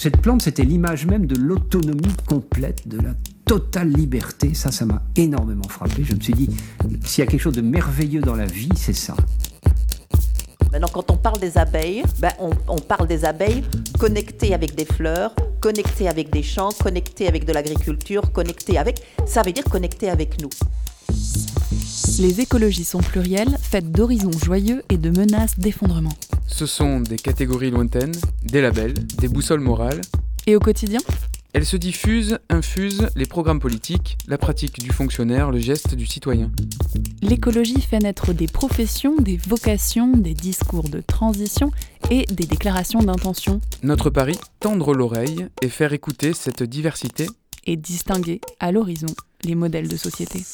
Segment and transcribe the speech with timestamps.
[0.00, 3.10] Cette plante, c'était l'image même de l'autonomie complète, de la
[3.44, 4.54] totale liberté.
[4.54, 6.04] Ça, ça m'a énormément frappé.
[6.04, 6.48] Je me suis dit,
[7.04, 9.14] s'il y a quelque chose de merveilleux dans la vie, c'est ça.
[10.72, 13.62] Maintenant, quand on parle des abeilles, ben, on, on parle des abeilles
[13.98, 19.02] connectées avec des fleurs, connectées avec des champs, connectées avec de l'agriculture, connectées avec...
[19.26, 20.48] Ça veut dire connectées avec nous.
[22.20, 26.14] Les écologies sont plurielles, faites d'horizons joyeux et de menaces d'effondrement.
[26.52, 30.00] Ce sont des catégories lointaines, des labels, des boussoles morales.
[30.46, 31.00] Et au quotidien?
[31.52, 36.50] Elles se diffusent, infusent les programmes politiques, la pratique du fonctionnaire, le geste du citoyen.
[37.22, 41.72] L'écologie fait naître des professions, des vocations, des discours de transition
[42.10, 43.60] et des déclarations d'intention.
[43.82, 47.26] Notre pari, tendre l'oreille et faire écouter cette diversité
[47.66, 50.44] et distinguer à l'horizon les modèles de société.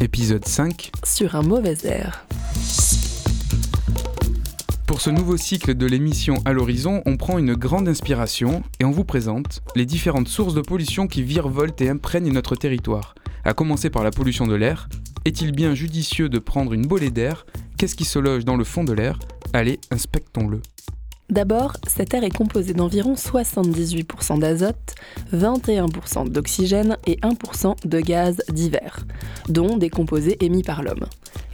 [0.00, 2.24] Épisode 5 Sur un mauvais air.
[4.86, 8.92] Pour ce nouveau cycle de l'émission À l'horizon, on prend une grande inspiration et on
[8.92, 13.16] vous présente les différentes sources de pollution qui virevoltent et imprègnent notre territoire.
[13.44, 14.88] À commencer par la pollution de l'air.
[15.24, 17.44] Est-il bien judicieux de prendre une bolée d'air?
[17.76, 19.18] Qu'est-ce qui se loge dans le fond de l'air?
[19.52, 20.62] Allez, inspectons-le.
[21.30, 24.94] D'abord, cet air est composé d'environ 78% d'azote,
[25.34, 29.04] 21% d'oxygène et 1% de gaz divers,
[29.50, 31.04] dont des composés émis par l'homme.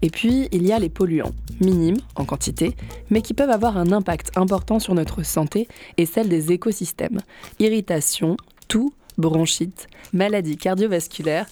[0.01, 2.77] Et puis, il y a les polluants, minimes en quantité,
[3.11, 7.21] mais qui peuvent avoir un impact important sur notre santé et celle des écosystèmes.
[7.59, 8.37] Irritation,
[8.69, 11.49] toux, bronchite, maladies cardiovasculaires,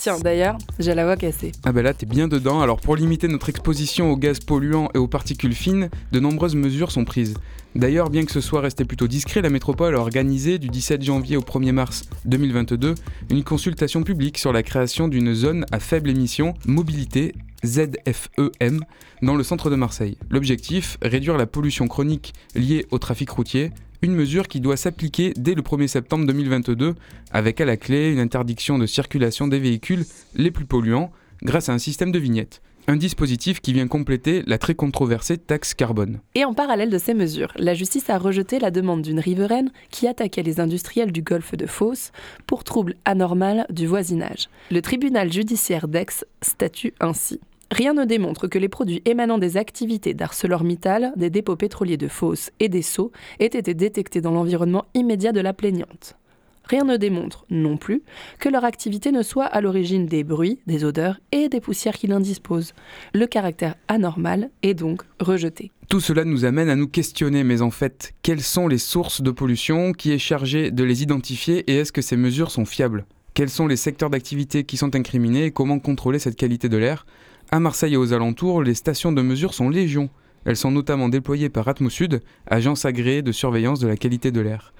[0.00, 1.50] Tiens, d'ailleurs, j'ai la voix cassée.
[1.64, 2.60] Ah bah là, t'es bien dedans.
[2.60, 6.92] Alors pour limiter notre exposition aux gaz polluants et aux particules fines, de nombreuses mesures
[6.92, 7.34] sont prises.
[7.74, 11.36] D'ailleurs, bien que ce soit resté plutôt discret, la métropole a organisé du 17 janvier
[11.36, 12.94] au 1er mars 2022
[13.30, 17.34] une consultation publique sur la création d'une zone à faible émission, mobilité
[17.66, 18.84] ZFEM,
[19.22, 20.16] dans le centre de Marseille.
[20.30, 23.72] L'objectif, réduire la pollution chronique liée au trafic routier,
[24.02, 26.94] une mesure qui doit s'appliquer dès le 1er septembre 2022,
[27.32, 30.04] avec à la clé une interdiction de circulation des véhicules
[30.34, 31.10] les plus polluants
[31.42, 32.62] grâce à un système de vignettes.
[32.90, 36.20] Un dispositif qui vient compléter la très controversée taxe carbone.
[36.34, 40.08] Et en parallèle de ces mesures, la justice a rejeté la demande d'une riveraine qui
[40.08, 42.12] attaquait les industriels du golfe de Fos
[42.46, 44.48] pour trouble anormal du voisinage.
[44.70, 47.40] Le tribunal judiciaire d'Aix statue ainsi.
[47.70, 52.50] Rien ne démontre que les produits émanant des activités d'ArcelorMittal, des dépôts pétroliers de Fos
[52.60, 56.16] et des Sceaux aient été détectés dans l'environnement immédiat de la plaignante.
[56.64, 58.02] Rien ne démontre non plus
[58.38, 62.06] que leur activité ne soit à l'origine des bruits, des odeurs et des poussières qui
[62.06, 62.74] l'indisposent.
[63.14, 65.70] Le caractère anormal est donc rejeté.
[65.88, 69.30] Tout cela nous amène à nous questionner, mais en fait, quelles sont les sources de
[69.30, 73.06] pollution Qui est chargé de les identifier et est-ce que ces mesures sont fiables?
[73.32, 77.06] Quels sont les secteurs d'activité qui sont incriminés et comment contrôler cette qualité de l'air?
[77.50, 80.10] À Marseille et aux alentours, les stations de mesure sont légion.
[80.44, 84.72] Elles sont notamment déployées par Atmosud, agence agréée de surveillance de la qualité de l'air.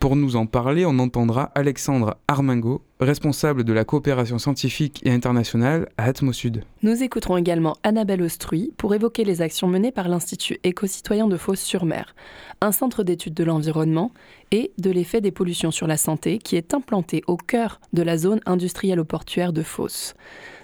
[0.00, 5.90] Pour nous en parler, on entendra Alexandre Armingo, responsable de la coopération scientifique et internationale
[5.98, 6.64] à Atmosud.
[6.82, 12.14] Nous écouterons également Annabelle Ostruy pour évoquer les actions menées par l'Institut éco-citoyen de Fos-sur-Mer,
[12.62, 14.12] un centre d'études de l'environnement
[14.52, 18.16] et de l'effet des pollutions sur la santé qui est implanté au cœur de la
[18.16, 20.14] zone industrielle portuaire de Fos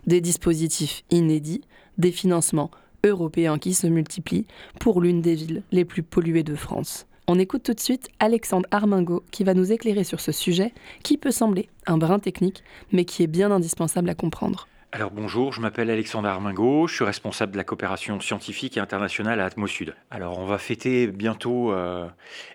[0.06, 1.62] des dispositifs inédits,
[1.98, 2.70] des financements
[3.04, 4.46] européens qui se multiplient
[4.80, 7.06] pour l'une des villes les plus polluées de France.
[7.28, 10.72] On écoute tout de suite Alexandre Armingo qui va nous éclairer sur ce sujet
[11.02, 12.62] qui peut sembler un brin technique
[12.92, 14.68] mais qui est bien indispensable à comprendre.
[14.92, 19.40] Alors bonjour, je m'appelle Alexandre Armingo, je suis responsable de la coopération scientifique et internationale
[19.40, 19.94] à Atmosud.
[20.10, 22.06] Alors on va fêter bientôt euh,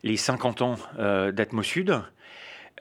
[0.03, 2.01] les 50 ans euh, d'Atmosud,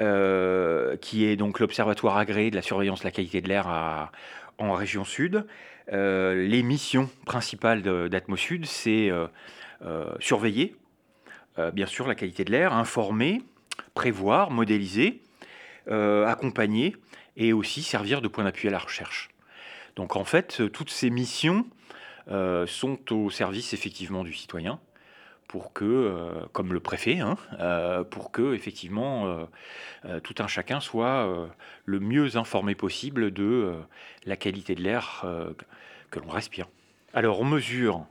[0.01, 4.13] euh, qui est donc l'observatoire agréé de la surveillance de la qualité de l'air à,
[4.61, 5.45] en région sud.
[5.93, 9.27] Euh, les missions principales d'Atmosud, c'est euh,
[9.85, 10.77] euh, surveiller,
[11.75, 13.43] bien sûr, la qualité de l'air, informer,
[13.93, 15.21] prévoir, modéliser,
[15.87, 16.97] accompagner
[17.37, 19.29] et aussi servir de point d'appui à la recherche.
[19.95, 21.67] Donc en fait, toutes ces missions
[22.27, 24.81] sont au service effectivement du citoyen
[25.51, 29.27] pour que, euh, comme le préfet, hein, euh, pour que effectivement
[30.07, 31.29] euh, tout un chacun soit
[31.87, 33.73] le mieux informé possible de
[34.27, 35.27] la qualité de l'air
[36.13, 36.69] que l'on respire.
[37.15, 38.07] Alors on mesure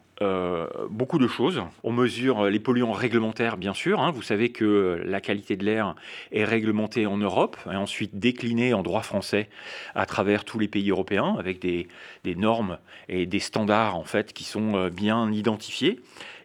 [0.89, 1.63] beaucoup de choses.
[1.83, 4.01] On mesure les polluants réglementaires, bien sûr.
[4.01, 4.11] Hein.
[4.11, 5.95] Vous savez que la qualité de l'air
[6.33, 9.47] est réglementée en Europe et ensuite déclinée en droit français
[9.95, 11.87] à travers tous les pays européens avec des,
[12.25, 16.01] des normes et des standards en fait qui sont bien identifiés.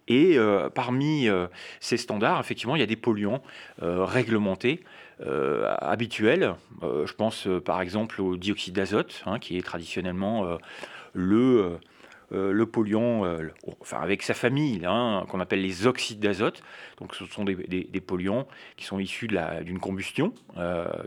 [0.08, 1.46] Et euh, parmi euh,
[1.80, 3.42] ces standards, effectivement, il y a des polluants
[3.82, 4.82] euh, réglementés.
[5.80, 6.56] habituels.
[6.82, 10.58] je pense par exemple au dioxyde d'azote, hein, qui est traditionnellement
[11.12, 11.78] le,
[12.32, 13.22] le polluant,
[13.80, 16.62] enfin avec sa famille, hein, qu'on appelle les oxydes d'azote.
[16.98, 19.28] Donc ce sont des, polluants qui sont issus
[19.62, 20.34] d'une combustion.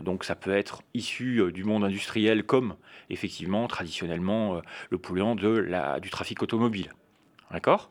[0.00, 2.76] donc ça peut être issu du monde industriel comme
[3.10, 6.88] effectivement traditionnellement le polluant de la, du trafic automobile.
[7.50, 7.88] D'accord?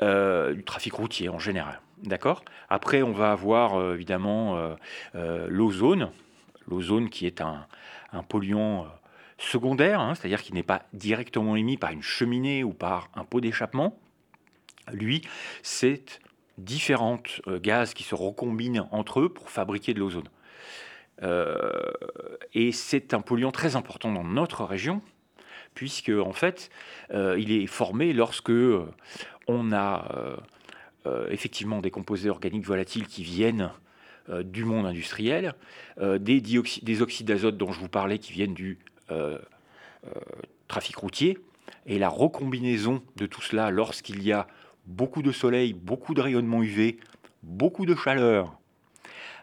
[0.00, 1.80] Du trafic routier en général.
[2.02, 2.44] D'accord?
[2.68, 4.76] Après, on va avoir évidemment
[5.14, 6.10] l'ozone.
[6.68, 7.66] L'ozone qui est un,
[8.28, 8.86] polluant
[9.38, 13.40] secondaire, hein, c'est-à-dire qui n'est pas directement émis par une cheminée ou par un pot
[13.40, 13.98] d'échappement.
[14.92, 15.22] Lui,
[15.62, 16.20] c'est
[16.58, 20.28] différents euh, gaz qui se recombinent entre eux pour fabriquer de l'ozone.
[21.22, 21.90] Euh,
[22.54, 25.00] et c'est un polluant très important dans notre région,
[25.78, 26.70] puisque en fait,
[27.12, 28.52] euh, il est formé lorsque
[29.46, 30.36] on a
[31.30, 33.70] effectivement des composés organiques volatiles qui viennent
[34.42, 35.54] du monde industriel,
[35.98, 38.78] des, des oxydes d'azote dont je vous parlais qui viennent du
[39.10, 39.38] euh,
[40.06, 40.10] euh,
[40.68, 41.38] trafic routier.
[41.86, 44.46] Et la recombinaison de tout cela lorsqu'il y a
[44.86, 46.98] beaucoup de soleil, beaucoup de rayonnement UV,
[47.42, 48.58] beaucoup de chaleur,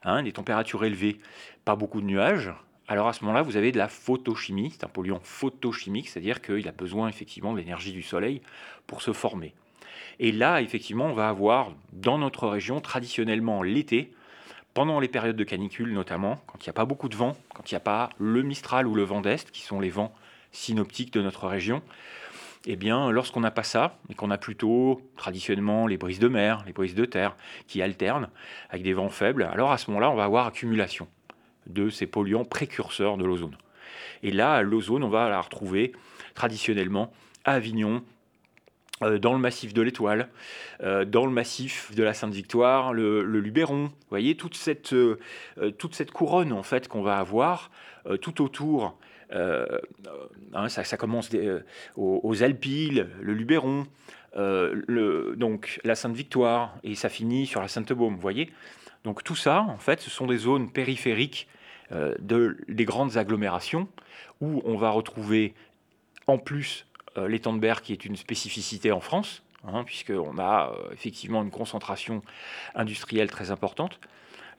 [0.03, 1.17] hein, des températures élevées,
[1.65, 2.53] pas beaucoup de nuages,
[2.87, 6.67] alors à ce moment-là, vous avez de la photochimie, c'est un polluant photochimique, c'est-à-dire qu'il
[6.67, 8.41] a besoin effectivement de l'énergie du soleil
[8.85, 9.53] pour se former.
[10.19, 14.13] Et là, effectivement, on va avoir dans notre région, traditionnellement l'été,
[14.73, 17.71] pendant les périodes de canicule notamment, quand il n'y a pas beaucoup de vent, quand
[17.71, 20.13] il n'y a pas le Mistral ou le vent d'Est, qui sont les vents
[20.51, 21.81] synoptiques de notre région,
[22.67, 26.63] eh bien, lorsqu'on n'a pas ça, et qu'on a plutôt traditionnellement les brises de mer,
[26.65, 27.35] les brises de terre,
[27.67, 28.29] qui alternent
[28.69, 31.07] avec des vents faibles, alors à ce moment-là, on va avoir accumulation
[31.67, 33.57] de ces polluants précurseurs de l'ozone.
[34.23, 35.93] Et là, l'ozone, on va la retrouver
[36.33, 37.11] traditionnellement
[37.43, 38.03] à Avignon,
[39.01, 40.29] euh, dans le massif de l'Étoile,
[40.81, 43.87] euh, dans le massif de la Sainte-Victoire, le, Luberon.
[43.87, 45.17] Vous voyez toute cette, euh,
[45.77, 47.71] toute cette couronne en fait qu'on va avoir
[48.21, 48.97] tout autour.
[49.33, 51.31] Hein, ça, commence
[51.97, 53.87] aux, Alpilles, le Luberon,
[54.35, 58.13] donc la Sainte-Victoire, et ça finit sur la Sainte-Baume.
[58.13, 58.53] Vous voyez
[59.03, 61.47] Donc tout ça, en fait, ce sont des zones périphériques
[61.91, 63.87] de, des grandes agglomérations
[64.41, 65.53] où on va retrouver
[66.27, 66.85] en plus
[67.17, 71.41] euh, l'étang de Berre qui est une spécificité en France, hein, puisqu'on a euh, effectivement
[71.43, 72.21] une concentration
[72.73, 73.99] industrielle très importante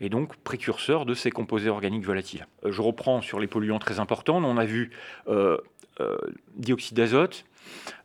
[0.00, 2.46] et donc précurseur de ces composés organiques volatiles.
[2.64, 4.42] Euh, je reprends sur les polluants très importants.
[4.42, 4.90] On a vu
[6.56, 7.46] dioxyde d'azote,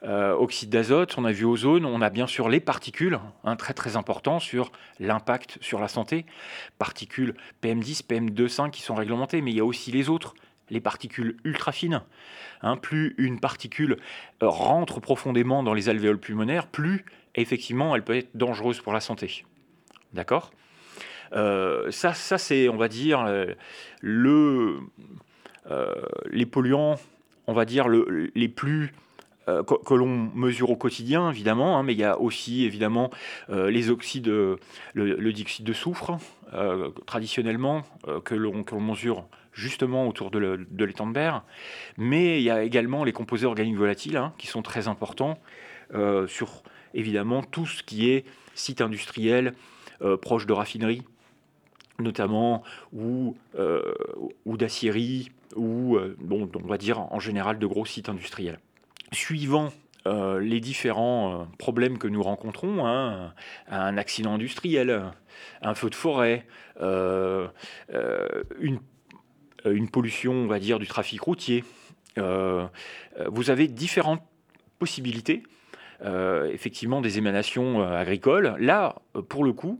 [0.03, 3.73] oxyde d'azote, on a vu ozone, on a bien sûr les particules, un hein, très
[3.73, 6.25] très important sur l'impact sur la santé,
[6.79, 10.33] particules PM10, PM2,5 qui sont réglementées, mais il y a aussi les autres,
[10.69, 12.01] les particules ultra fines.
[12.63, 13.97] Hein, plus une particule
[14.43, 17.05] euh, rentre profondément dans les alvéoles pulmonaires, plus
[17.35, 19.45] effectivement elle peut être dangereuse pour la santé.
[20.13, 20.51] D'accord?
[21.33, 23.53] Euh, Ça, c'est, on va dire, euh,
[24.01, 24.79] le,
[26.29, 26.99] les polluants,
[27.47, 28.93] on va dire, le, les plus
[29.47, 33.09] que, l'on mesure au quotidien, évidemment, hein, mais il y a aussi évidemment
[33.49, 34.27] les oxydes,
[34.93, 36.17] le, dioxyde de soufre,
[37.05, 37.83] traditionnellement,
[38.23, 41.43] que l'on mesure justement autour de l'étang de berre.
[41.97, 45.38] Mais il y a également les composés organiques volatiles hein, qui sont très importants
[45.93, 49.53] euh, sur évidemment tout ce qui est site industriel
[50.01, 51.03] euh, proche de raffineries
[51.99, 53.93] notamment ou, euh,
[54.45, 54.57] ou
[55.55, 58.59] ou bon, on va dire en général de gros sites industriels.
[59.13, 59.71] Suivant
[60.05, 63.36] les différents problèmes que nous rencontrons, hein,
[63.67, 65.03] un accident industriel,
[65.62, 66.47] un feu de forêt,
[66.79, 68.79] une
[69.65, 71.63] euh, une pollution, on va dire, du trafic routier.
[72.17, 72.67] Euh,
[73.19, 74.24] euh, vous avez différentes
[74.79, 75.43] possibilités,
[76.51, 78.55] effectivement, des émanations agricoles.
[78.57, 78.95] Là,
[79.29, 79.79] pour le coup,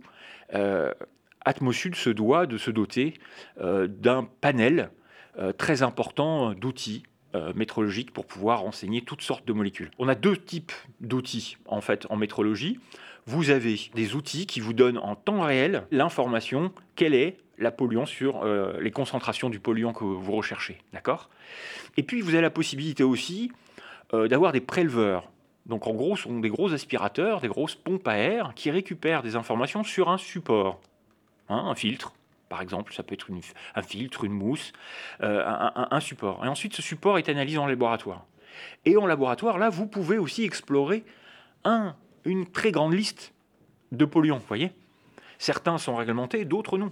[1.44, 3.16] Atmosud se doit de se doter
[3.60, 4.92] d'un panel
[5.58, 7.02] très important d'outils
[7.56, 9.92] métrologiques pour pouvoir renseigner toutes sortes de molécules.
[10.00, 12.80] On a deux types d'outils en fait en métrologie.
[13.26, 18.06] Vous avez des outils qui vous donnent en temps réel l'information quelle est la polluant
[18.06, 20.80] sur euh, les concentrations du polluant que vous recherchez.
[20.94, 21.30] D'accord?
[21.98, 23.52] Et puis, vous avez la possibilité aussi
[24.14, 25.30] euh, d'avoir des préleveurs.
[25.68, 29.22] Donc, en gros, ce sont des gros aspirateurs, des grosses pompes à air qui récupèrent
[29.22, 30.82] des informations sur un support.
[31.50, 32.14] Hein, un filtre,
[32.52, 33.28] par exemple, ça peut être
[33.76, 34.74] un filtre, une mousse,
[35.24, 36.44] euh, un, support.
[36.44, 38.26] Et ensuite, ce support est analysé en laboratoire.
[38.84, 41.06] Et en laboratoire, là, vous pouvez aussi explorer
[41.64, 43.34] un, une très grande liste
[43.94, 44.74] de polluants, vous voyez?
[45.40, 46.92] Certains sont réglementés, d'autres non.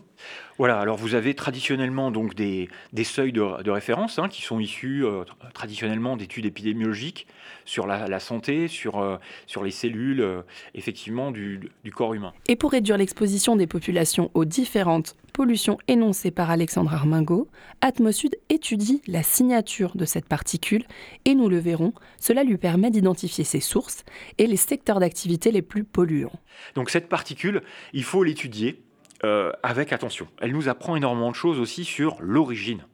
[0.57, 2.69] Voilà, alors vous avez traditionnellement donc des,
[3.03, 7.27] seuils de, référence hein, qui sont issus euh, traditionnellement d'études épidémiologiques
[7.65, 10.25] sur la, santé, sur, euh, sur les cellules,
[10.73, 12.31] effectivement, du corps humain.
[12.47, 17.47] Et pour réduire l'exposition des populations aux différentes pollution énoncée par Alexandre Armingo,
[17.81, 20.85] Atmosud étudie la signature de cette particule
[21.25, 24.03] et nous le verrons, cela lui permet d'identifier ses sources
[24.37, 26.39] et les secteurs d'activité les plus polluants.
[26.75, 27.61] Donc cette particule,
[27.93, 28.83] il faut l'étudier
[29.23, 30.27] euh, avec attention.
[30.41, 32.85] Elle nous apprend énormément de choses aussi sur l'origine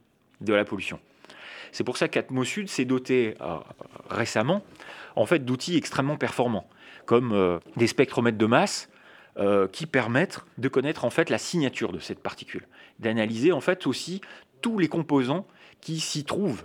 [0.41, 0.99] de la pollution.
[1.71, 3.57] C'est pour ça qu'Atmosud s'est doté euh,
[4.09, 4.63] récemment
[5.15, 6.67] en fait d'outils extrêmement performants,
[7.05, 8.89] comme euh, des spectromètres de masse
[9.37, 12.65] euh, qui permettent de connaître en fait la signature de cette particule,
[12.99, 14.21] d'analyser en fait aussi
[14.61, 15.45] tous les composants
[15.81, 16.63] qui s'y trouvent.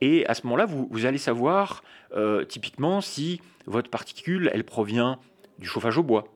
[0.00, 1.82] Et à ce moment-là, vous, allez savoir
[2.14, 5.18] euh, typiquement si votre particule, elle provient
[5.58, 6.28] du chauffage au bois,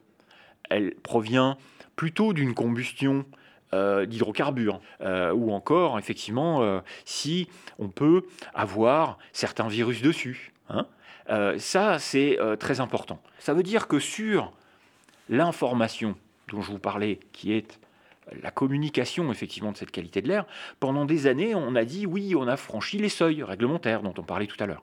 [0.68, 1.56] elle provient
[1.94, 3.24] plutôt d'une combustion
[3.74, 4.80] euh, d'hydrocarbures,
[5.34, 7.46] ou encore effectivement si
[7.78, 8.24] on peut
[8.54, 10.52] avoir certains virus dessus.
[10.68, 10.84] Hein.
[11.58, 13.22] ça, c'est très important.
[13.38, 14.52] Ça veut dire que sur
[15.28, 16.16] l'information
[16.48, 17.78] dont je vous parlais, qui est
[18.42, 20.46] la communication effectivement de cette qualité de l'air,
[20.80, 24.22] pendant des années, on a dit oui, on a franchi les seuils réglementaires dont on
[24.22, 24.82] parlait tout à l'heure.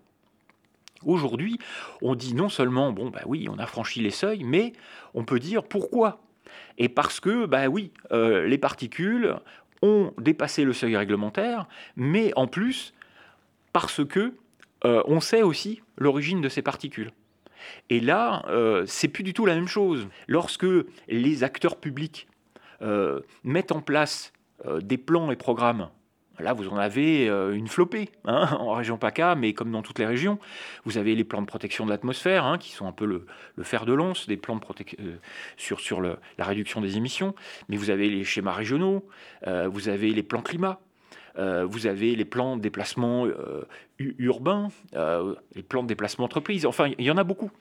[1.06, 1.58] Aujourd'hui,
[2.02, 4.74] on dit non seulement bon bah oui, on a franchi les seuils, mais
[5.14, 6.22] on peut dire pourquoi.
[6.78, 9.36] Et parce que bah oui, euh, les particules
[9.82, 12.94] ont dépassé le seuil réglementaire, mais en plus
[13.72, 14.34] parce que
[14.86, 17.12] euh, on sait aussi l'origine de ces particules.
[17.90, 20.08] Et là, euh, c'est plus du tout la même chose.
[20.28, 20.68] Lorsque
[21.08, 22.28] les acteurs publics
[22.82, 24.34] euh, mettent en place
[24.66, 25.90] euh, des plans et programmes,
[26.40, 30.06] là vous en avez une flopée hein, en région PACA, mais comme dans toutes les
[30.06, 30.40] régions,
[30.86, 33.26] vous avez les plans de protection de l'atmosphère, hein, qui sont un peu le,
[33.64, 34.64] fer de lance des plans de
[35.58, 37.36] sur, sur la réduction des émissions,
[37.68, 39.06] mais vous avez les schémas régionaux,
[39.46, 40.80] vous avez les plans climat.
[41.38, 43.26] Vous avez les plans de déplacement
[44.00, 47.52] urbains, les plans de déplacement entreprise, enfin il y en a beaucoup.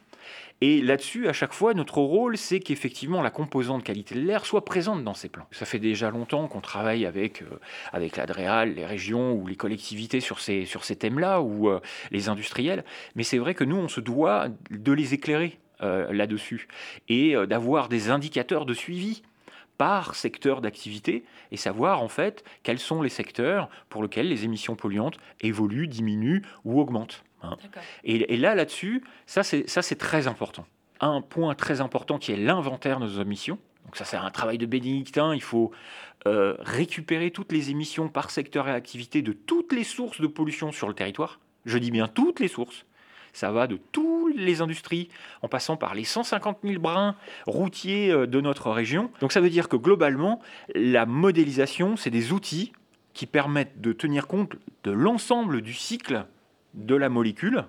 [0.61, 4.65] Et là-dessus, à chaque fois, notre rôle, c'est qu'effectivement la composante qualité de l'air soit
[4.65, 5.47] présente dans ces plans.
[5.53, 7.61] Ça fait déjà longtemps qu'on travaille avec, euh,
[7.93, 12.29] avec l'Adréal, les régions ou les collectivités sur ces, sur ces thèmes-là, ou euh, les
[12.29, 12.85] industriels.
[13.15, 16.67] Mais c'est vrai que nous, on se doit de les éclairer euh, là-dessus
[17.09, 19.23] et d'avoir des indicateurs de suivi
[19.79, 24.77] par secteur d'activité et savoir en fait quels sont les secteurs pour lesquels les émissions
[24.77, 27.25] polluantes évoluent, diminuent ou augmentent.
[27.43, 27.57] Hein.
[28.05, 30.67] Et, là, là-dessus, ça c'est très important.
[31.01, 33.59] Un point très important qui est l'inventaire de nos émissions.
[33.85, 35.71] Donc ça c'est un travail de bénédictin, il faut
[36.27, 40.73] euh, récupérer toutes les émissions par secteur et activité de toutes les sources de pollution
[40.73, 41.41] sur le territoire.
[41.65, 42.85] Je dis bien toutes les sources.
[43.33, 45.09] Ça va de toutes les industries,
[45.43, 47.17] en passant par les 150 000 brins
[47.47, 49.11] routiers euh, de notre région.
[49.21, 50.41] Donc ça veut dire que globalement,
[50.75, 52.73] la modélisation, c'est des outils
[53.15, 56.27] qui permettent de tenir compte de l'ensemble du cycle
[56.75, 57.65] de la molécule,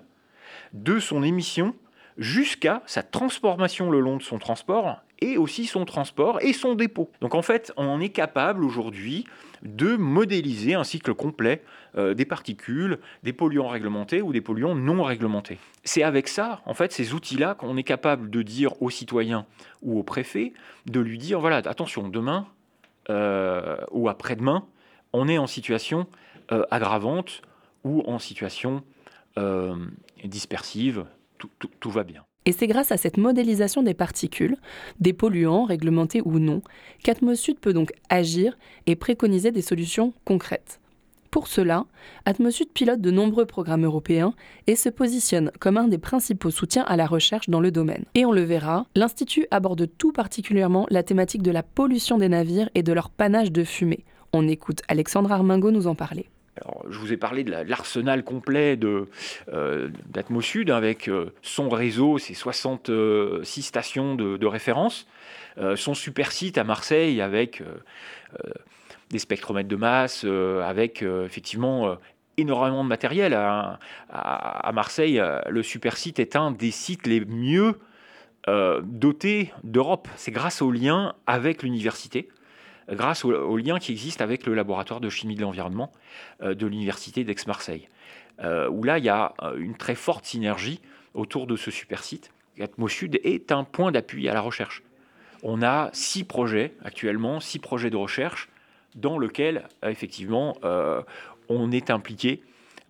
[0.72, 1.74] de son émission
[2.20, 7.10] jusqu'à sa transformation le long de son transport et aussi son transport et son dépôt.
[7.20, 9.24] Donc en fait, on est capable aujourd'hui
[9.62, 11.62] de modéliser un cycle complet
[11.96, 15.58] euh, des particules, des polluants réglementés ou des polluants non réglementés.
[15.84, 19.46] C'est avec ça, en fait, ces outils-là, qu'on est capable de dire aux citoyens
[19.82, 20.52] ou aux préfets,
[20.86, 22.46] de lui dire, voilà, attention, demain
[23.08, 24.64] euh, ou après-demain,
[25.12, 26.06] on est en situation
[26.52, 27.42] euh, aggravante
[27.82, 28.82] ou en situation
[30.22, 31.06] dispersive,
[31.58, 32.24] tout va bien.
[32.46, 34.56] Et c'est grâce à cette modélisation des particules,
[34.98, 36.62] des polluants réglementés ou non,
[37.04, 38.56] qu'Atmosud peut donc agir
[38.86, 40.80] et préconiser des solutions concrètes.
[41.30, 41.84] Pour cela,
[42.24, 44.34] Atmosud pilote de nombreux programmes européens
[44.66, 48.04] et se positionne comme un des principaux soutiens à la recherche dans le domaine.
[48.14, 52.70] Et on le verra, l'Institut aborde tout particulièrement la thématique de la pollution des navires
[52.74, 54.04] et de leur panache de fumée.
[54.32, 56.30] On écoute Alexandre Armingo nous en parler
[56.88, 63.62] je vous ai parlé de l'arsenal complet euh, d'Atmosud avec euh, son réseau, ses 66
[63.62, 65.06] stations de, référence,
[65.58, 67.62] euh, son super site à Marseille avec
[69.10, 71.96] des spectromètres de masse, avec effectivement
[72.36, 73.34] énormément de matériel.
[73.34, 77.78] À, à, Marseille, le super site est un des sites les mieux
[78.46, 80.08] dotés d'Europe.
[80.16, 82.28] C'est grâce au lien avec l'université
[82.94, 85.92] grâce au, lien qui existe avec le laboratoire de chimie de l'environnement
[86.42, 87.88] euh, de l'université d'Aix-Marseille,
[88.42, 90.80] euh, où là, il y a euh, une très forte synergie
[91.14, 92.30] autour de ce super site.
[92.60, 94.82] Atmosud est un point d'appui à la recherche.
[95.42, 98.48] On a six projets actuellement, six projets de recherche
[98.94, 100.58] dans lesquels, effectivement,
[101.48, 102.42] on est impliqué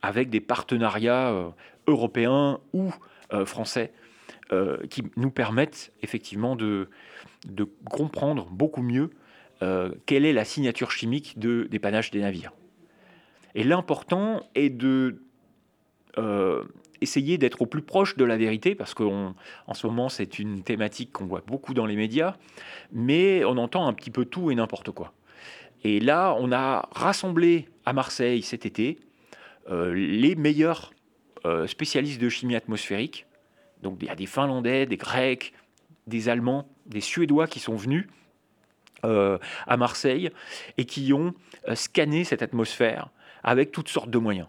[0.02, 1.52] avec des partenariats
[1.87, 2.90] européens ou
[3.45, 3.92] français
[4.88, 6.88] qui nous permettent effectivement de
[7.88, 9.11] comprendre beaucoup mieux
[9.62, 12.52] euh, quelle est la signature chimique de dépannage des navires.
[13.55, 15.23] Et l'important est de
[16.17, 16.64] euh,
[17.02, 19.35] essayer d'être au plus proche de la vérité, parce qu'en
[19.73, 22.37] ce moment, c'est une thématique qu'on voit beaucoup dans les médias,
[22.93, 25.12] mais on entend un petit peu tout et n'importe quoi.
[25.85, 28.99] Et là, on a rassemblé à Marseille cet été
[29.71, 30.93] euh, les meilleurs
[31.67, 33.25] spécialistes de chimie atmosphérique.
[33.83, 35.55] Donc il y a des Finlandais, des Grecs,
[36.07, 38.09] des Allemands, des Suédois qui sont venus
[39.04, 40.30] euh, à Marseille
[40.78, 41.35] et qui ont
[41.75, 43.09] scanné cette atmosphère
[43.42, 44.49] avec toutes sortes de moyens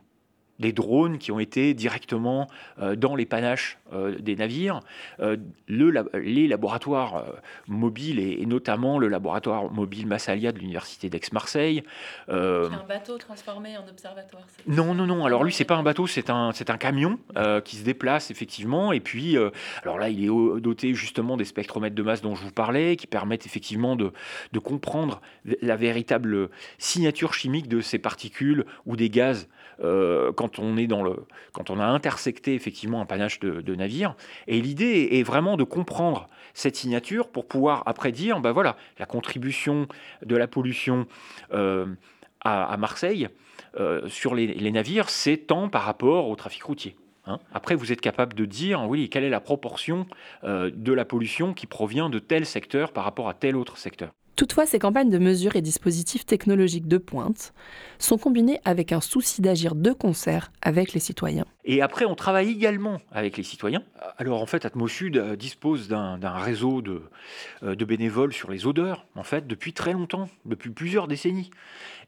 [0.62, 2.48] des drones qui ont été directement
[2.80, 4.80] euh, dans les panaches euh, des navires,
[5.20, 5.36] euh,
[5.68, 7.26] le, les laboratoires
[7.68, 11.84] mobiles et, notamment le laboratoire mobile Massalia de l'université d'Aix-Marseille.
[12.28, 14.44] c'est un bateau transformé en observatoire.
[14.68, 15.26] Non, non, non.
[15.26, 17.20] Alors lui, c'est pas un bateau, c'est un, c'est un camion
[17.66, 18.92] qui se déplace effectivement.
[18.92, 19.36] Et puis,
[19.82, 23.08] alors là, il est doté justement des spectromètres de masse dont je vous parlais, qui
[23.08, 24.14] permettent effectivement de,
[24.52, 25.22] de comprendre
[25.62, 29.48] la véritable signature chimique de ces particules ou des gaz
[29.82, 31.16] quand quand on est dans le,
[31.54, 34.16] quand on a intersecté effectivement un panache de, navires.
[34.48, 39.06] Et l'idée est vraiment de comprendre cette signature pour pouvoir après dire, ben voilà, la
[39.06, 39.88] contribution
[40.26, 41.08] de la pollution
[41.54, 41.86] euh,
[42.42, 43.30] à, Marseille
[43.80, 46.96] euh, sur les, navires, c'est tant par rapport au trafic routier.
[47.26, 47.40] Hein.
[47.54, 50.08] Après, vous êtes capable de dire, oui, quelle est la proportion
[50.44, 54.12] euh, de la pollution qui provient de tel secteur par rapport à tel autre secteur.
[54.36, 57.54] Toutefois, ces campagnes de mesures et dispositifs technologiques de pointe
[58.00, 61.46] sont combinées avec un souci d'agir de concert avec les citoyens.
[61.64, 63.84] Et après, on travaille également avec les citoyens.
[64.18, 67.04] Alors en fait, Atmosud euh, dispose d'un réseau de,
[67.64, 71.52] euh, de, bénévoles sur les odeurs, en fait, depuis très longtemps, depuis plusieurs décennies.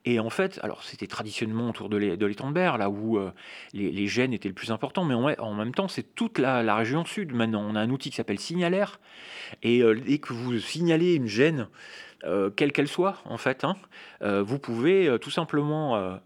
[0.06, 3.32] Et en fait, alors c'était traditionnellement autour de Berre, là où euh,
[3.74, 7.06] les, les, gènes étaient le plus important, mais en, même temps, c'est toute la, région
[7.06, 7.34] sud.
[7.34, 9.00] Maintenant, on a un outil qui s'appelle Signalaire,
[9.62, 11.68] et dès que vous signalez une gêne,
[12.26, 13.76] euh, quelle qu'elle soit, en fait, hein,
[14.22, 16.20] euh, vous pouvez euh, tout simplement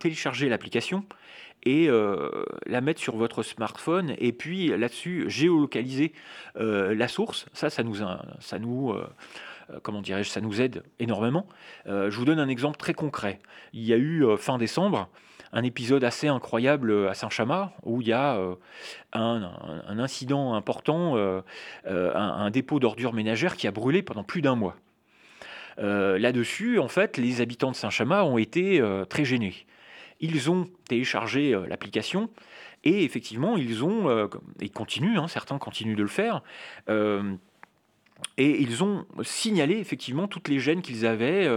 [0.00, 1.04] télécharger l'application
[1.64, 1.90] et
[2.66, 6.14] la mettre sur votre smartphone et puis là-dessus géolocaliser
[6.54, 7.44] la source.
[7.52, 7.96] Ça, ça nous,
[8.40, 8.94] ça nous
[9.82, 11.46] comment dirais-je, ça nous aide énormément.
[11.86, 13.40] je vous donne un exemple très concret.
[13.72, 15.08] Il y a eu fin décembre
[15.52, 18.38] un épisode assez incroyable à Saint-Chamas où il y a
[19.12, 21.16] un, incident important,
[21.86, 24.76] un, dépôt d'ordures ménagères qui a brûlé pendant plus d'un mois.
[25.78, 29.66] Euh, là-dessus, en fait, les habitants de Saint-Chamas ont été euh, très gênés.
[30.20, 32.30] Ils ont téléchargé euh, l'application
[32.84, 34.28] et effectivement, ils ont,
[34.60, 36.44] et continuent, hein, certains continuent de le faire,
[38.36, 41.48] et ils ont signalé effectivement toutes les gènes qu'ils avaient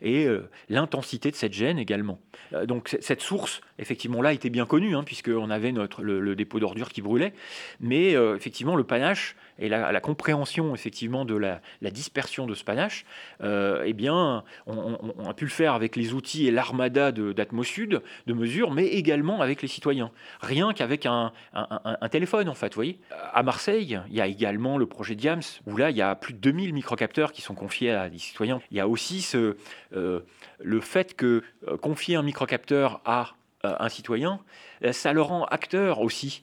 [0.00, 0.26] et
[0.68, 2.18] l'intensité de cette gêne également.
[2.64, 6.90] donc cette source, effectivement, là était bien connue, hein, puisqu'on avait notre, le, dépôt d'ordures
[6.90, 7.32] qui brûlait,
[7.80, 13.04] mais effectivement le panache et la, compréhension effectivement de la, dispersion de ce panache,
[13.42, 18.32] euh, eh bien, on, a pu le faire avec les outils et l'armada d'Atmosud de
[18.32, 20.10] mesure, mais également avec les citoyens.
[20.40, 21.32] Rien qu'avec un,
[22.10, 22.68] téléphone, en fait.
[22.68, 22.98] Vous voyez
[23.32, 26.34] à Marseille, il y a également le projet Diams, où là, il y a plus
[26.34, 28.60] de 2000 microcapteurs qui sont confiés à des citoyens.
[28.70, 30.20] Il y a aussi euh,
[30.60, 34.38] le fait que euh, confier un microcapteur à un citoyen,
[34.92, 36.42] ça le rend acteur aussi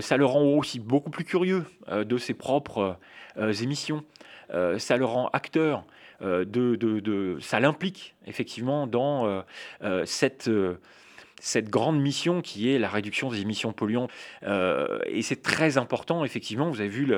[0.00, 2.96] ça le rend aussi beaucoup plus curieux euh, de ses propres
[3.36, 4.04] euh, émissions.
[4.78, 5.84] ça le rend acteur
[6.20, 9.44] ça l'implique effectivement dans
[10.00, 10.50] cette
[11.68, 14.10] grande mission qui est la réduction des émissions polluantes.
[14.42, 16.70] et c'est très important, effectivement.
[16.70, 17.14] Vous avez vu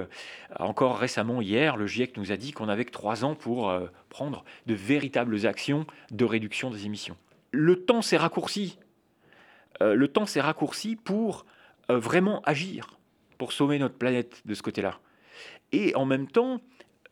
[0.59, 3.73] encore récemment, hier, le GIEC nous a dit qu'on avait que trois ans pour
[4.11, 7.17] prendre de véritables actions de réduction des émissions.
[7.53, 8.79] Le temps s'est raccourci.
[9.81, 11.60] le temps s'est raccourci pour euh,
[11.99, 12.99] vraiment agir
[13.39, 15.01] pour sauver notre planète de ce côté-là.
[15.73, 16.61] Et en même temps,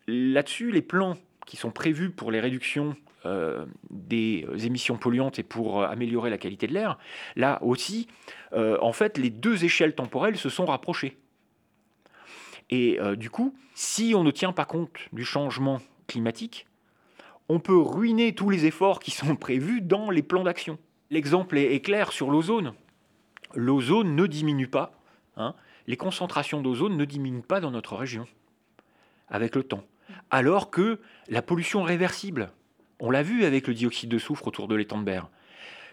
[0.07, 5.81] là-dessus, les plans qui sont prévus pour les réductions euh, des émissions polluantes et pour
[5.81, 6.99] euh, améliorer la qualité de l'air,
[7.37, 8.09] là aussi,
[8.53, 11.17] en fait, les deux échelles temporelles se sont rapprochées.
[12.71, 16.67] Et du coup, si on ne tient pas compte du changement climatique,
[17.49, 20.79] on peut ruiner tous les efforts qui sont prévus dans les plans d'action.
[21.11, 22.75] L'exemple est clair sur l'ozone
[23.55, 24.93] l'ozone ne diminue pas.
[25.37, 25.55] Hein.
[25.87, 28.27] les concentrations d'ozone ne diminuent pas dans notre région
[29.29, 29.85] avec le temps.
[30.31, 32.51] Alors que la pollution réversible,
[32.99, 35.29] on l'a vu avec le dioxyde de soufre autour de l'étang de Berre.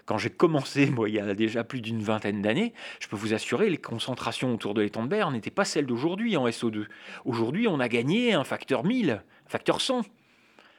[0.05, 3.33] Quand j'ai commencé, moi, il y a déjà plus d'une vingtaine d'années, je peux vous
[3.33, 6.85] assurer, les concentrations autour de l'étang de Berre n'étaient pas celles d'aujourd'hui en SO2.
[7.25, 10.03] Aujourd'hui, on a gagné un facteur 1000, un facteur 100.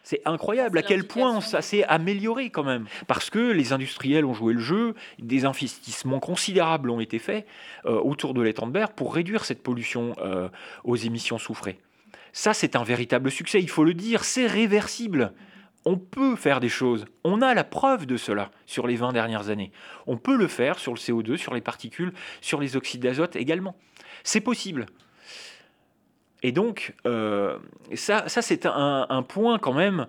[0.08, 2.86] C'est incroyable à quel point ça s'est amélioré quand même.
[3.08, 7.44] Parce que les industriels ont joué le jeu, des investissements considérables ont été faits
[7.86, 10.48] euh, autour de l'étang de Berre pour réduire cette pollution euh,
[10.84, 11.80] aux émissions soufrées.
[12.32, 15.32] Ça, c'est un véritable succès, il faut le dire, c'est réversible.
[15.84, 17.04] on peut faire des choses.
[17.24, 19.72] On a la preuve de cela sur les 20 dernières années.
[20.06, 23.74] On peut le faire sur le CO2, sur les particules, sur les oxydes d'azote également.
[24.22, 24.86] C'est possible.
[26.46, 27.59] Et donc, euh,
[27.96, 30.06] ça, ça c'est un, point quand même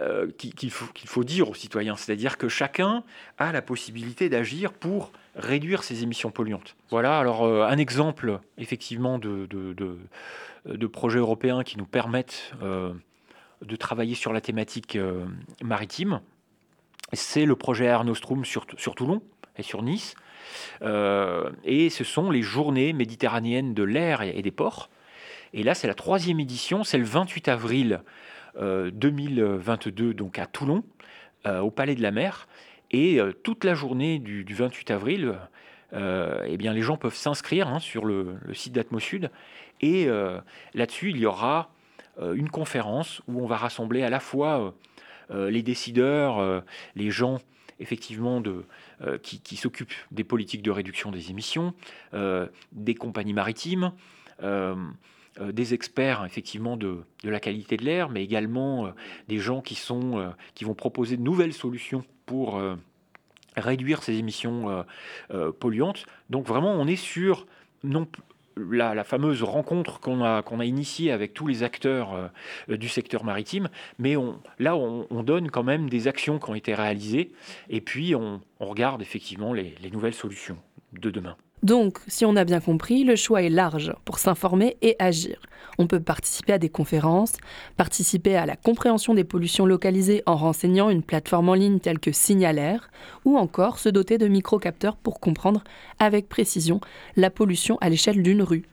[0.00, 1.96] euh, qu'il faut, dire aux citoyens.
[1.96, 3.02] C'est-à-dire que chacun
[3.38, 6.76] a la possibilité d'agir pour réduire ses émissions polluantes.
[6.90, 9.74] Voilà, alors euh, un exemple effectivement de, de,
[10.64, 14.96] de, projets européens qui nous permettent de travailler sur la thématique
[15.60, 16.20] maritime,
[17.12, 19.22] c'est le projet Air Nostrum sur Toulon
[19.56, 20.14] et sur Nice.
[20.84, 24.88] et ce sont les journées méditerranéennes de l'air et des ports
[25.52, 28.00] et là, c'est la troisième édition, c'est le 28 avril
[28.56, 30.84] 2022, euh, donc à Toulon,
[31.46, 32.48] euh, au Palais de la Mer.
[32.90, 35.34] Et euh, toute la journée du, 28 avril,
[35.92, 39.30] eh bien, les gens peuvent s'inscrire hein, sur le, site d'Atmosud.
[39.80, 40.08] Et
[40.74, 41.72] là-dessus, il y aura
[42.20, 44.74] une conférence où on va rassembler à la fois
[45.30, 46.62] les décideurs,
[46.94, 47.38] les gens
[47.80, 48.66] effectivement de,
[49.22, 51.74] qui, s'occupent des politiques de réduction des émissions,
[52.12, 53.92] des compagnies maritimes,
[55.40, 58.90] des experts effectivement de, la qualité de l'air, mais également euh,
[59.28, 62.62] des gens qui, sont, euh, qui vont proposer de nouvelles solutions pour
[63.56, 64.84] réduire ces émissions
[65.58, 66.06] polluantes.
[66.28, 67.48] Donc vraiment, on est sur
[67.82, 68.06] non,
[68.56, 72.30] la, la, fameuse rencontre qu'on a, a initiée avec tous les acteurs
[72.68, 76.72] du secteur maritime, mais on, là, on, donne quand même des actions qui ont été
[76.72, 77.32] réalisées,
[77.68, 80.58] et puis on, regarde effectivement les nouvelles solutions
[80.92, 81.36] de demain.
[81.62, 85.40] Donc, si on a bien compris, le choix est large pour s'informer et agir.
[85.78, 87.34] On peut participer à des conférences,
[87.76, 92.12] participer à la compréhension des pollutions localisées en renseignant une plateforme en ligne telle que
[92.12, 92.90] Signalaire,
[93.24, 95.62] ou encore se doter de microcapteurs pour comprendre
[95.98, 96.80] avec précision
[97.16, 98.64] la pollution à l'échelle d'une rue.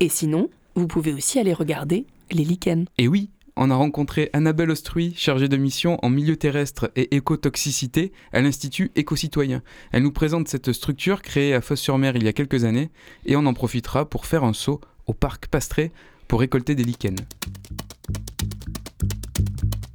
[0.00, 2.86] Et sinon, vous pouvez aussi aller regarder les lichens.
[2.98, 8.12] Et oui, on a rencontré Annabelle Ostruy, chargée de mission en milieu terrestre et écotoxicité
[8.32, 9.62] à l'Institut Éco-Citoyen.
[9.90, 12.90] Elle nous présente cette structure créée à Fosse-sur-Mer il y a quelques années
[13.26, 15.90] et on en profitera pour faire un saut au parc Pastré
[16.28, 17.16] pour récolter des lichens.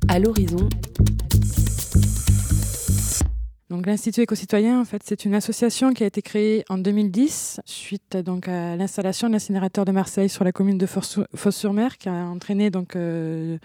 [0.10, 0.68] À l'horizon,
[3.74, 8.18] donc l'Institut éco-citoyen, en fait, c'est une association qui a été créée en 2010 suite
[8.18, 12.70] donc à l'installation de l'incinérateur de Marseille sur la commune de Fosse-sur-Mer, qui a entraîné
[12.70, 13.58] donc, euh,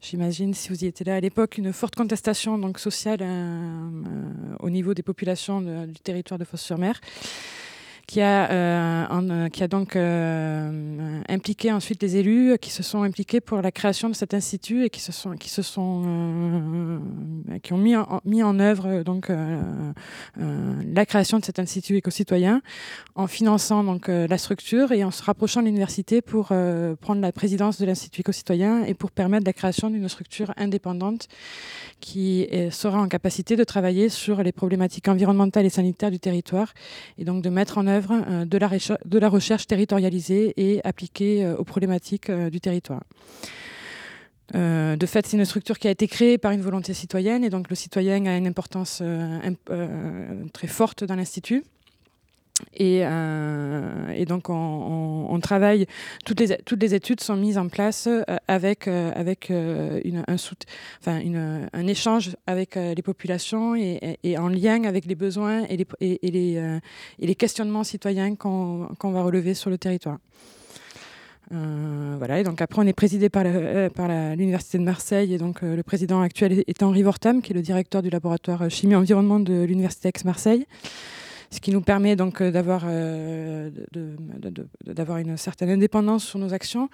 [0.00, 4.56] j'imagine, si vous y étiez là à l'époque, une forte contestation donc sociale euh, euh,
[4.58, 7.00] au niveau des populations du territoire de Fosse-sur-Mer
[8.06, 13.02] qui a, euh, euh, qui a donc euh, impliqué ensuite les élus qui se sont
[13.02, 17.00] impliqués pour la création de cet institut et qui se sont, qui se sont,
[17.62, 19.30] qui ont mis en, mis en œuvre donc
[20.36, 22.62] la création de cet institut éco-citoyen
[23.14, 26.48] en finançant donc la structure et en se rapprochant de l'université pour
[27.00, 31.28] prendre la présidence de l'institut éco-citoyen et pour permettre la création d'une structure indépendante
[32.00, 36.74] qui sera en capacité de travailler sur les problématiques environnementales et sanitaires du territoire
[37.18, 41.64] et donc de mettre en œuvre euh, de, la recherche territorialisée et appliquée euh, aux
[41.64, 43.02] problématiques euh, du territoire.
[44.52, 47.70] de fait, c'est une structure qui a été créée par une volonté citoyenne et donc
[47.70, 49.02] le citoyen a une importance
[50.52, 51.64] très forte dans l'Institut.
[52.76, 55.86] Et, et, donc on, travaille,
[56.24, 58.08] toutes les, études sont mises en place
[58.46, 65.84] avec, avec une, un, échange avec les populations et, en lien avec les besoins et
[67.18, 70.18] les, questionnements citoyens qu'on va relever sur le territoire.
[71.52, 75.82] Euh, voilà, et donc après on est présidé par l'Université de Marseille et donc le
[75.82, 80.08] président actuel est Henri Vortam qui est le directeur du laboratoire chimie environnement de l'Université
[80.08, 80.66] Aix-Marseille
[81.54, 83.70] ce qui nous permet donc euh, d'avoir euh,
[84.84, 86.88] d'avoir une certaine indépendance sur nos actions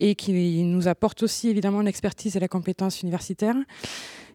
[0.00, 3.56] et qui nous apporte aussi évidemment l'expertise et la compétence universitaire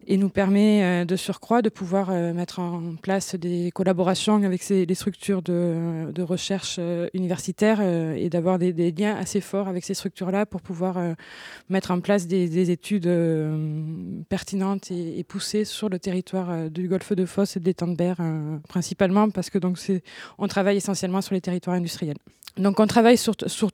[0.08, 4.67] et nous permet euh, de surcroît de pouvoir euh, mettre en place des collaborations avec
[4.70, 9.93] les structures de, recherche euh, universitaire et d'avoir des, des, liens assez forts avec ces
[9.93, 10.98] structures-là pour pouvoir
[11.70, 13.10] mettre en place des, des études
[14.30, 18.22] pertinentes et, poussées sur le territoire du golfe de Fosse et de l'étang de Berre,
[18.67, 19.78] principalement parce que donc
[20.38, 22.17] on travaille essentiellement sur les territoires industriels.
[22.58, 23.70] Donc on travaille sur, sur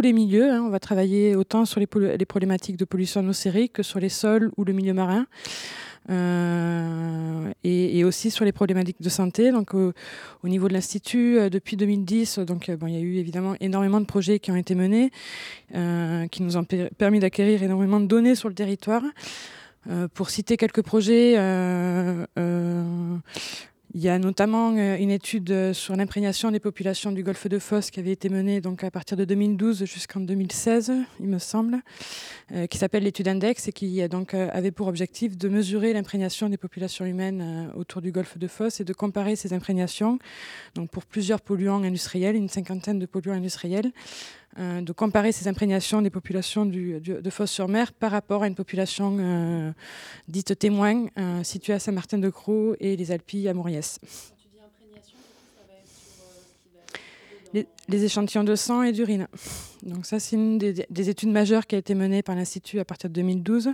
[0.00, 0.50] les milieux.
[0.50, 0.62] Hein.
[0.64, 4.50] On va travailler autant sur les, les, problématiques de pollution atmosphérique que sur les sols
[4.56, 5.26] ou le milieu marin.
[6.10, 9.52] Euh, et, aussi sur les problématiques de santé.
[9.52, 9.92] Donc, au,
[10.44, 14.00] niveau de l'Institut, euh, depuis 2010, donc, euh, bon, il y a eu évidemment énormément
[14.00, 15.10] de projets qui ont été menés,
[16.30, 16.64] qui nous ont
[16.98, 19.02] permis d'acquérir énormément de données sur le territoire.
[20.14, 21.36] pour citer quelques projets,
[23.94, 27.58] Il y a notamment euh, une étude euh, sur l'imprégnation des populations du golfe de
[27.58, 31.80] Fos qui avait été menée donc à partir de 2012 jusqu'en 2016, il me semble,
[32.52, 37.04] euh, qui s'appelle l'étude Index et qui avait pour objectif de mesurer l'imprégnation des populations
[37.04, 40.18] humaines autour du golfe de Fos et de comparer ces imprégnations
[40.90, 43.92] pour plusieurs polluants industriels, une cinquantaine de polluants industriels,
[44.58, 49.72] de comparer ces imprégnations des populations de Fos-sur-Mer par rapport à une population euh,
[50.28, 53.98] dite témoin euh, située à Saint-Martin-de-Croix et les Alpilles à Mauriès.
[57.54, 59.28] Les, les, échantillons de sang et d'urine.
[59.82, 63.10] Donc ça, c'est une des, études majeures qui a été menée par l'Institut à partir
[63.10, 63.72] de 2012.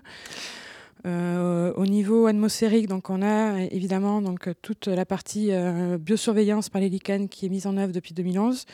[1.05, 5.53] au niveau atmosphérique, donc on a évidemment donc, toute la partie
[6.01, 8.65] biosurveillance par les lichens qui est mise en œuvre depuis 2011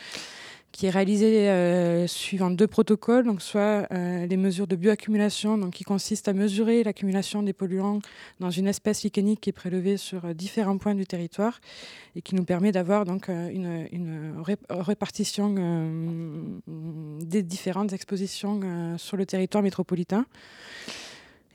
[0.74, 5.74] qui est réalisé euh, suivant deux protocoles, donc soit euh, les mesures de bioaccumulation, donc
[5.74, 8.00] qui consistent à mesurer l'accumulation des polluants
[8.40, 11.60] dans une espèce lichénique qui est prélevée sur euh, différents points du territoire
[12.16, 14.34] et qui nous permet d'avoir donc une, une
[14.68, 15.54] répartition
[17.20, 20.24] des différentes expositions sur le territoire métropolitain.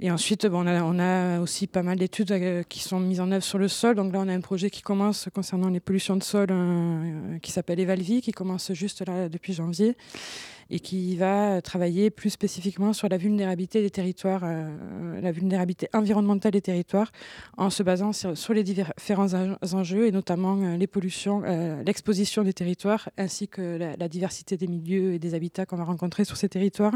[0.01, 3.43] Et ensuite, bon, on, a, aussi pas mal d'études euh, qui sont mises en œuvre
[3.43, 3.95] sur le sol.
[3.95, 7.51] Donc là, on a un projet qui commence concernant les pollutions de sol euh, qui
[7.51, 9.97] s'appelle Evalvi, qui commence juste là depuis janvier
[10.71, 16.51] et qui va travailler plus spécifiquement sur la vulnérabilité des territoires, euh, la vulnérabilité environnementale
[16.51, 17.11] des territoires,
[17.57, 19.33] en se basant sur, les différents
[19.73, 21.41] enjeux et notamment les pollutions,
[21.83, 25.85] l'exposition des territoires, ainsi que la, la, diversité des milieux et des habitats qu'on va
[25.85, 26.93] rencontrer sur ces territoires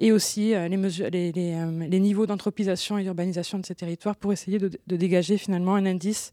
[0.00, 4.96] et aussi euh, euh, les niveaux d'anthropisation et d'urbanisation de ces territoires pour essayer de
[4.96, 6.32] dégager finalement un indice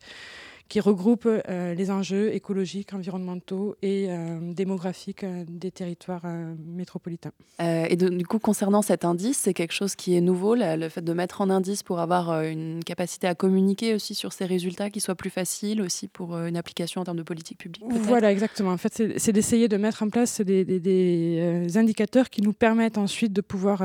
[0.67, 6.25] qui regroupe euh, les enjeux écologiques, environnementaux et euh, démographiques euh, des territoires
[6.65, 7.31] métropolitains.
[7.59, 11.13] et du coup, concernant cet indice, c'est quelque chose qui est nouveau, le fait de
[11.13, 15.15] mettre en indice pour avoir une capacité à communiquer aussi sur ces résultats qui soit
[15.15, 17.83] plus facile aussi pour une application en termes de politique publique.
[17.89, 18.71] Voilà, exactement.
[18.71, 22.97] En fait, c'est d'essayer de mettre en place des, des, des, indicateurs qui nous permettent
[22.97, 23.83] ensuite de pouvoir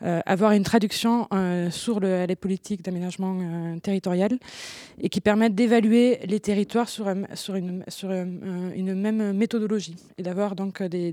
[0.00, 1.28] avoir une traduction
[1.70, 4.38] sur le, les politiques d'aménagement territorial
[5.00, 9.96] et qui permettent d'évaluer les territoires sur, sur, une, même méthodologie.
[10.18, 11.12] Et d'avoir donc des,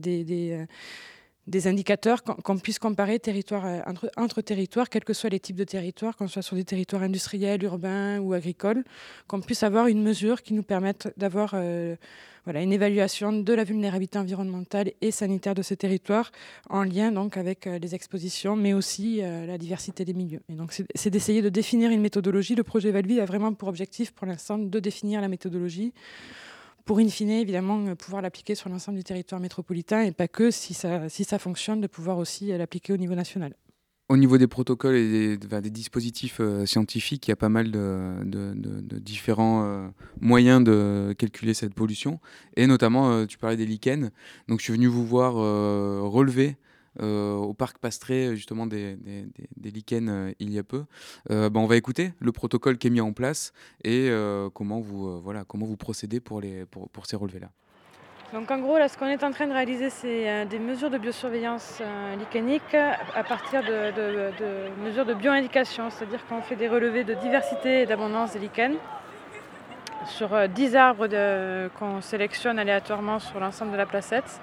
[1.49, 3.83] des indicateurs qu'on puisse comparer territoire,
[4.17, 7.63] entre, territoires, quels que soient les types de territoires, qu'on soit sur des territoires industriels,
[7.63, 8.83] urbains ou agricoles,
[9.27, 11.95] qu'on puisse avoir une mesure qui nous permette d'avoir euh,
[12.45, 16.31] voilà, une évaluation de la vulnérabilité environnementale et sanitaire de ces territoires
[16.69, 20.41] en lien donc avec euh, les expositions, mais aussi euh, la diversité des milieux.
[20.95, 22.55] C'est d'essayer de définir une méthodologie.
[22.55, 25.93] Le projet Valvi a vraiment pour objectif pour l'instant de définir la méthodologie
[26.85, 30.49] pour in fine, évidemment, euh, pouvoir l'appliquer sur l'ensemble du territoire métropolitain et pas que,
[30.49, 33.53] si ça, si ça fonctionne, de pouvoir aussi l'appliquer au niveau national.
[34.09, 38.97] Au niveau des protocoles et des, dispositifs euh, scientifiques, il y a pas mal de,
[38.97, 39.87] différents euh,
[40.19, 42.19] moyens de calculer cette pollution.
[42.55, 44.09] Et notamment, euh, tu parlais des lichens.
[44.47, 46.57] Donc, je suis venu vous voir relever
[46.99, 48.97] au parc Pastré justement des,
[49.63, 50.85] lichens il y a peu.
[51.29, 54.09] Ben, on va écouter le protocole qui est mis en place et
[54.55, 56.41] comment, vous, voilà, comment vous procédez pour
[57.05, 57.51] ces relevés-là.
[58.31, 60.91] Donc en gros, là, ce qu'on est en train de réaliser, c'est euh, des mesures
[60.91, 67.03] de biosurveillance euh, lichenique à partir de, mesures de bioindication, c'est-à-dire qu'on fait des relevés
[67.03, 68.75] de diversité et d'abondance des lichens
[70.05, 71.07] sur 10 euh, arbres
[71.79, 74.39] qu'on sélectionne aléatoirement sur l'ensemble de la placette.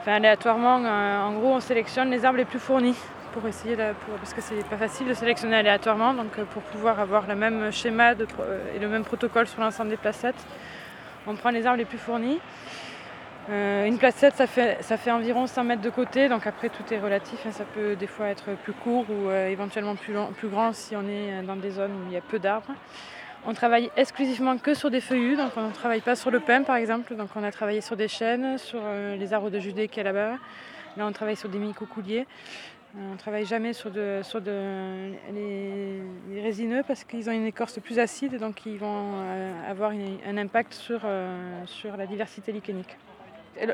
[0.00, 2.96] Enfin, aléatoirement, en gros, on sélectionne les arbres les plus fournis
[3.34, 7.34] pour essayer, parce que c'est pas facile de sélectionner aléatoirement, donc pour pouvoir avoir le
[7.34, 10.46] même schéma et le même protocole sur l'ensemble des placettes,
[11.26, 12.40] on prend les arbres les plus fournis.
[13.50, 16.84] Euh, une placette, ça fait, ça fait environ 100 mètres de côté, donc après tout
[16.92, 17.44] est relatif.
[17.44, 17.50] Hein.
[17.50, 20.14] ça peut des fois être plus court ou euh, éventuellement plus,
[20.48, 22.72] grand si on est euh, dans des zones où il y a peu d'arbres.
[23.44, 26.62] On travaille exclusivement que sur des feuillus, donc on ne travaille pas sur le pin
[26.62, 27.16] par exemple.
[27.16, 28.80] Donc on a travaillé sur des chênes, sur
[29.18, 30.36] les arbres de Judée qui est là-bas.
[30.96, 32.28] Là on travaille sur des mycocouliers.
[32.96, 34.20] On ne travaille jamais sur, les,
[36.40, 39.14] résineux parce qu'ils ont une écorce plus acide, donc ils vont
[39.68, 41.00] avoir un impact sur,
[41.66, 42.96] sur la diversité lichénique.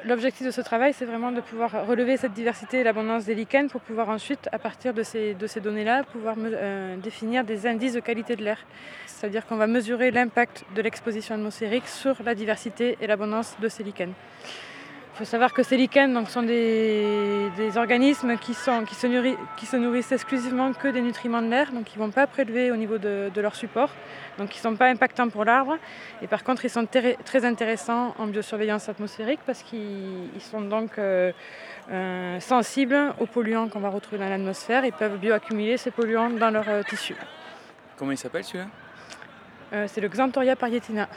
[0.05, 3.69] L'objectif de ce travail, c'est vraiment de pouvoir relever cette diversité et l'abondance des lichens
[3.71, 8.35] pour pouvoir ensuite, à partir de ces, données-là, pouvoir euh, définir des indices de qualité
[8.35, 8.59] de l'air.
[9.07, 13.85] C'est-à-dire qu'on va mesurer l'impact de l'exposition atmosphérique sur la diversité et l'abondance de ces
[13.85, 14.15] lichens.
[15.19, 19.37] Il faut savoir que ces lichens donc, sont des, organismes qui, sont, qui, se nourrissent,
[19.57, 22.71] qui, se nourrissent, exclusivement que des nutriments de l'air, donc ils ne vont pas prélever
[22.71, 23.91] au niveau de, leur support,
[24.39, 25.77] donc ils ne sont pas impactants pour l'arbre.
[26.23, 31.33] Et par contre, ils sont très intéressants en biosurveillance atmosphérique parce qu'ils sont donc euh,
[31.91, 34.85] euh, sensibles aux polluants qu'on va retrouver dans l'atmosphère.
[34.85, 37.17] Ils peuvent bioaccumuler ces polluants dans leur euh, tissu.
[37.97, 38.67] Comment il s'appelle celui-là?
[39.73, 41.09] Euh, c'est le Xanthoria parietina,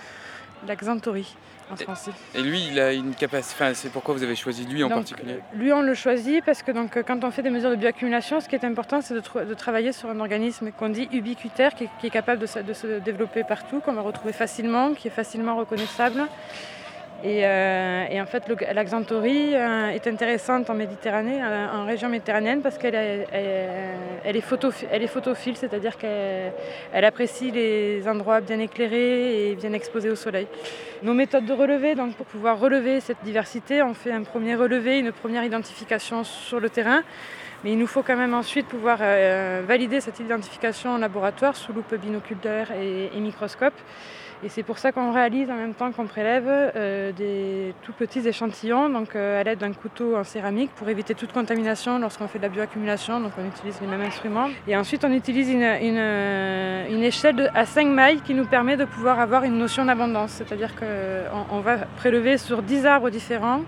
[0.68, 1.36] la Xanthori
[1.72, 2.12] en Et- français.
[2.36, 3.56] Et lui, il a une capacité.
[3.64, 5.40] Enfin, c'est pourquoi vous avez choisi lui en Donc, particulier?
[5.54, 8.50] Lui, on le choisit parce que donc, quand on fait des mesures de bioaccumulation, ce
[8.50, 11.86] qui est important, c'est de, tr- de travailler sur un organisme qu'on dit ubiquitaire, qui
[11.86, 15.08] est, qui est capable de se, de se développer partout, qu'on va retrouver facilement, qui
[15.08, 16.24] est facilement reconnaissable.
[17.24, 21.86] Et, euh, et en fait, le- la xanthorie euh, est intéressante en Méditerranée, euh, en
[21.86, 24.42] région méditerranéenne, parce qu'elle est,
[25.08, 26.52] photophile, c'est-à-dire qu'elle
[26.92, 30.48] elle apprécie les endroits bien éclairés et bien exposés au soleil.
[31.04, 34.98] Nos méthodes de relevé, donc pour pouvoir relever cette diversité, on fait un premier relevé,
[34.98, 37.04] une première identification sur le terrain.
[37.64, 38.98] Mais il nous faut quand même ensuite pouvoir
[39.68, 43.76] valider cette identification en laboratoire sous loupe binoculaire et microscope.
[44.44, 48.28] Et c'est pour ça qu'on réalise en même temps qu'on prélève euh, des tout petits
[48.28, 52.40] échantillons, donc euh, à l'aide d'un couteau en céramique pour éviter toute contamination lorsqu'on fait
[52.40, 53.20] de la bioaccumulation.
[53.20, 54.48] Donc on utilise les mêmes instruments.
[54.68, 58.86] Et ensuite on utilise une, une, euh, échelle à 5 mailles qui nous permet de
[58.86, 60.32] pouvoir avoir une notion d'abondance.
[60.32, 63.62] C'est-à-dire qu'on on va prélever sur 10 arbres différents,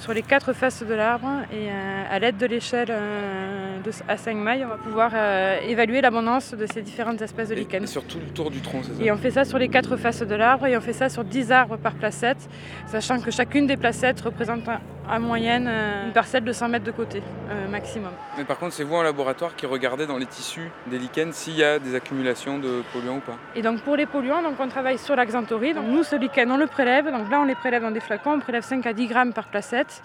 [0.00, 1.28] sur les quatre faces de l'arbre.
[1.52, 3.76] Et euh, à l'aide de l'échelle euh,
[4.08, 7.84] à 5 mailles, on va pouvoir euh, évaluer l'abondance de ces différentes espèces de lichens.
[7.84, 9.02] et sur tout le tour du tronc, c'est ça?
[9.02, 11.22] Et on fait ça sur les quatre faces de l'arbre et on fait ça sur
[11.24, 12.48] 10 arbres par placette,
[12.86, 14.78] sachant que chacune des placettes représente en-
[15.10, 18.12] en moyenne euh, une parcelle de 100 mètres de côté euh, maximum.
[18.38, 21.56] Mais par contre, c'est vous en laboratoire qui regardez dans les tissus des lichens s'il
[21.56, 23.36] y a des accumulations de polluants ou pas.
[23.54, 25.74] Et donc pour les polluants, donc on travaille sur la xanthorie.
[25.74, 27.10] Donc nous, ce lichen, on le prélève.
[27.10, 28.34] Donc là, on les prélève dans des flacons.
[28.34, 30.02] On prélève 5 à 10 grammes par placette.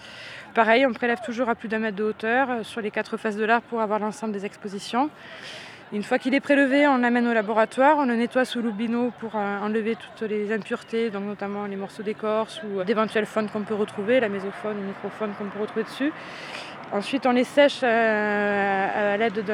[0.54, 3.36] Pareil, on prélève toujours à plus d'un mètre de hauteur euh, sur les quatre faces
[3.36, 5.10] de l'arbre pour avoir l'ensemble des expositions.
[5.92, 9.36] Une fois qu'il est prélevé, on l'amène au laboratoire, on le nettoie sous l'oubino pour
[9.36, 13.62] euh, enlever toutes les impuretés, donc notamment les morceaux d'écorce ou euh, d'éventuelles faunes qu'on
[13.62, 16.12] peut retrouver, la mésofaune ou microfaune qu'on peut retrouver dessus.
[16.92, 19.46] Ensuite, on les sèche euh, à l'aide d'un-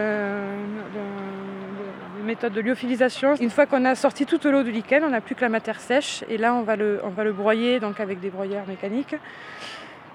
[0.95, 3.35] d'un- d'une méthode de lyophilisation.
[3.35, 5.81] Une fois qu'on a sorti toute l'eau du lichen, on n'a plus que la matière
[5.81, 9.17] sèche et là, on va le, on va le broyer donc avec des broyeurs mécaniques.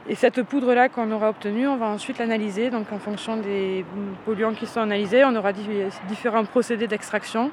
[0.10, 2.70] Et cette poudre-là qu'on aura obtenue, on va ensuite l'analyser.
[2.70, 3.84] Donc en fonction des
[4.26, 5.68] polluants qui sont analysés, on aura di-
[6.08, 7.52] différents procédés d'extraction.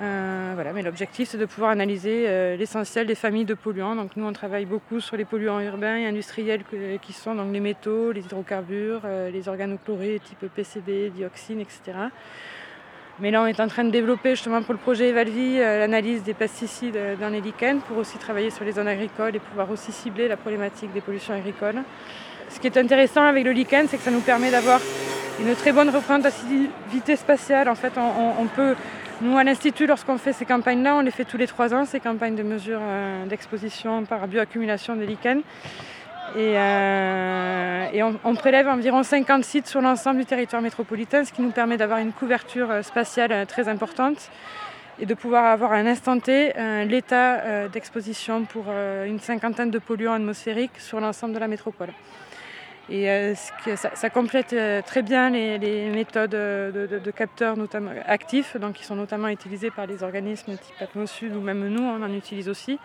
[0.00, 3.96] Euh, voilà, mais l'objectif c'est de pouvoir analyser euh, l'essentiel des familles de polluants.
[3.96, 6.62] Donc nous on travaille beaucoup sur les polluants urbains et industriels
[7.02, 11.80] qui sont donc les métaux, les hydrocarbures, euh, les organochlorés type PCB, dioxine, etc.
[13.20, 16.22] Mais là on est en train de développer justement pour le projet Evalvi euh, l'analyse
[16.22, 19.70] des pesticides euh, dans les lichens pour aussi travailler sur les zones agricoles et pouvoir
[19.70, 21.82] aussi cibler la problématique des pollutions agricoles.
[22.48, 24.80] Ce qui est intéressant avec le lichen, c'est que ça nous permet d'avoir
[25.40, 27.68] une très bonne représentativité spatiale.
[27.68, 28.74] En fait, on, peut,
[29.22, 32.00] nous à l'Institut, lorsqu'on fait ces campagnes-là, on les fait tous les trois ans, ces
[32.00, 35.42] campagnes de mesure euh, d'exposition par bioaccumulation des lichens.
[36.34, 41.50] Et, euh, on, prélève environ 50 sites sur l'ensemble du territoire métropolitain, ce qui nous
[41.50, 44.30] permet d'avoir une couverture euh, spatiale euh, très importante
[44.98, 46.52] et de pouvoir avoir à un instant T
[46.86, 51.88] l'état d'exposition pour une cinquantaine de polluants atmosphériques sur l'ensemble de la métropole.
[52.90, 53.32] Et
[53.74, 59.70] ça, complète très bien les, méthodes de, capteurs notamment, actifs, donc qui sont notamment utilisés
[59.70, 62.78] par les organismes type Atmosud ou même nous, on en utilise aussi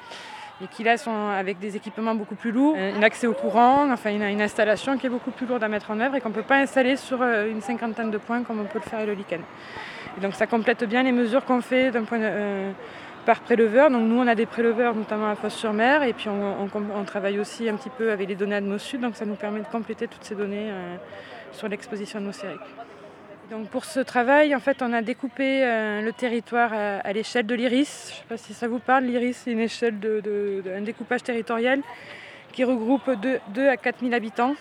[0.61, 4.11] et qui là sont avec des équipements beaucoup plus lourds, un accès au courant, enfin
[4.11, 6.33] une, une installation qui est beaucoup plus lourde à mettre en œuvre et qu'on ne
[6.33, 9.09] peut pas installer sur euh, une cinquantaine de points comme on peut le faire avec
[9.09, 9.41] le lichen.
[10.17, 12.71] Et donc ça complète bien les mesures qu'on fait euh,
[13.25, 13.91] par préleveur.
[13.91, 17.75] Donc nous on a des préleveurs notamment à Fosse-sur-Mer et puis on, travaille aussi un
[17.75, 20.71] petit peu avec les données Atmosud, donc ça nous permet de compléter toutes ces données
[20.71, 20.95] euh,
[21.51, 22.86] sur l'exposition atmosphérique.
[23.49, 27.55] Donc pour ce travail, en fait, on a découpé euh, le territoire à, l'échelle de
[27.55, 28.09] l'IRIS.
[28.09, 29.05] Je ne sais pas si ça vous parle.
[29.05, 31.81] L'IRIS, c'est une échelle de- un découpage territorial
[32.51, 33.09] qui regroupe
[33.53, 34.55] 2, à 4 000 habitants.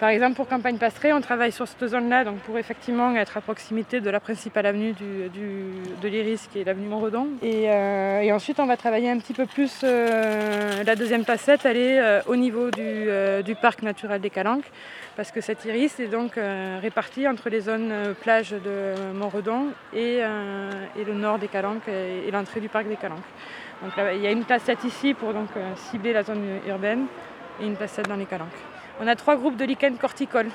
[0.00, 3.42] Par exemple, pour Campagne Passerée, on travaille sur cette zone-là donc pour effectivement être à
[3.42, 7.28] proximité de la principale avenue du, de l'Iris, qui est l'avenue Montredon.
[7.42, 9.82] Et, euh, et ensuite, on va travailler un petit peu plus.
[9.84, 14.70] euh, la deuxième placette, elle est euh, au niveau du, parc naturel des Calanques
[15.16, 16.38] parce que cet iris est donc
[16.80, 22.70] réparti entre les zones plages de Montredon et, le nord des Calanques et, l'entrée du
[22.70, 23.18] parc des Calanques.
[23.82, 25.48] Donc il y a une placette ici pour donc,
[25.90, 27.04] cibler la zone urbaine
[27.60, 28.48] et une placette dans les Calanques.
[29.00, 30.50] On a trois groupes de lichens corticoles,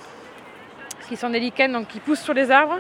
[1.08, 2.78] qui sont des lichens donc, qui poussent sur les arbres.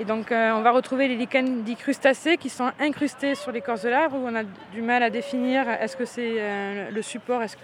[0.00, 3.82] Et donc euh, on va retrouver les lichens dits crustacés qui sont incrustés sur l'écorce
[3.82, 4.42] de l'arbre où on a
[4.72, 7.56] du mal à définir est-ce que c'est euh, le support, est-ce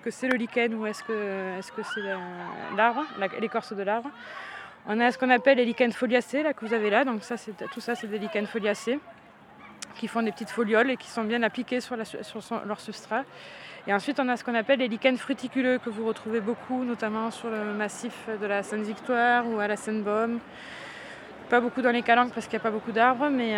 [0.00, 1.12] que c'est le lichen ou est-ce que
[1.94, 2.18] c'est la-
[2.76, 4.10] l'arbre, la- l'écorce de l'arbre.
[4.88, 7.36] On a ce qu'on appelle les lichens foliacés là que vous avez là, donc ça
[7.72, 8.98] tout ça c'est des lichens foliacés
[9.98, 13.24] qui font des petites folioles et qui sont bien appliquées sur, leur substrat.
[13.86, 17.30] Et ensuite, on a ce qu'on appelle les lichens fruticuleux que vous retrouvez beaucoup, notamment
[17.30, 20.38] sur le massif de la Sainte-Victoire ou à la Seine-Baume.
[21.50, 23.54] pas beaucoup dans les calanques parce qu'il n'y a pas beaucoup d'arbres, mais,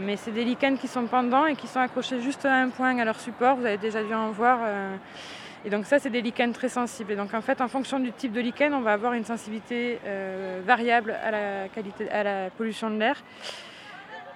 [0.00, 2.98] mais c'est des lichens qui sont pendants et qui sont accrochés juste à un point
[2.98, 3.56] à leur support.
[3.56, 4.60] Vous avez déjà dû en voir.
[5.64, 7.12] Et donc ça, c'est des lichens très sensibles.
[7.12, 9.98] Et donc en fait, en fonction du type de lichen, on va avoir une sensibilité
[10.66, 13.16] variable à la, qualité, à la pollution de l'air.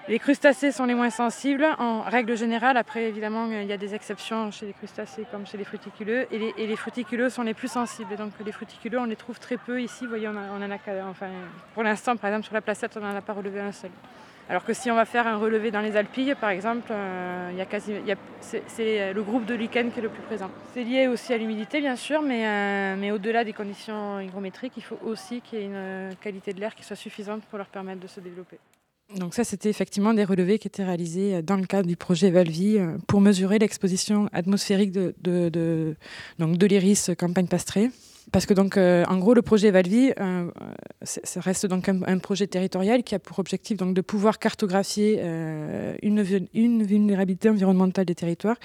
[0.09, 2.77] Les crustacés sont les moins sensibles en règle générale.
[2.77, 6.25] Après, évidemment, il y a des exceptions chez les crustacés comme chez les fruticuleux.
[6.31, 8.15] Et les, fruticuleux sont les plus sensibles.
[8.15, 10.07] donc, les fruticuleux, on les trouve très peu ici.
[10.07, 11.13] Vous on,
[11.75, 13.91] pour l'instant, par exemple, sur la placette, on n'en a pas relevé un seul.
[14.49, 17.51] Alors que si on va faire un relevé dans les Alpilles, par exemple, euh,
[18.41, 20.49] c'est, le groupe de lichen qui est le plus présent.
[20.73, 24.83] C'est lié aussi à l'humidité, bien sûr, mais, euh, mais au-delà des conditions hygrométriques, il
[24.83, 27.99] faut aussi qu'il y ait une qualité de l'air qui soit suffisante pour leur permettre
[27.99, 28.57] de se développer.
[29.17, 32.29] Donc ça, c'était effectivement des relevés qui étaient réalisés euh, dans le cadre du projet
[32.29, 37.89] Valvie euh, pour mesurer l'exposition atmosphérique de, de, de, l'iris campagne pastrée
[38.31, 40.49] parce que donc, euh, en gros, le projet Valvi, euh,
[41.03, 45.95] ça reste donc un, projet territorial qui a pour objectif donc de pouvoir cartographier euh,
[46.01, 48.57] une, vulnérabilité environnementale des territoires.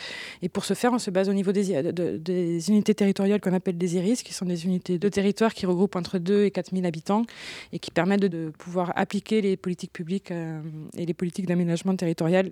[0.43, 3.97] Et pour ce faire, on se base au niveau des, unités territoriales qu'on appelle des
[3.97, 7.25] IRIS, qui sont des unités de territoire qui regroupent entre 2 et 4 000 habitants
[7.73, 12.51] et qui permettent de pouvoir appliquer les politiques publiques et les politiques d'aménagement territorial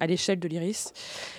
[0.00, 0.92] à l'échelle de l'IRIS.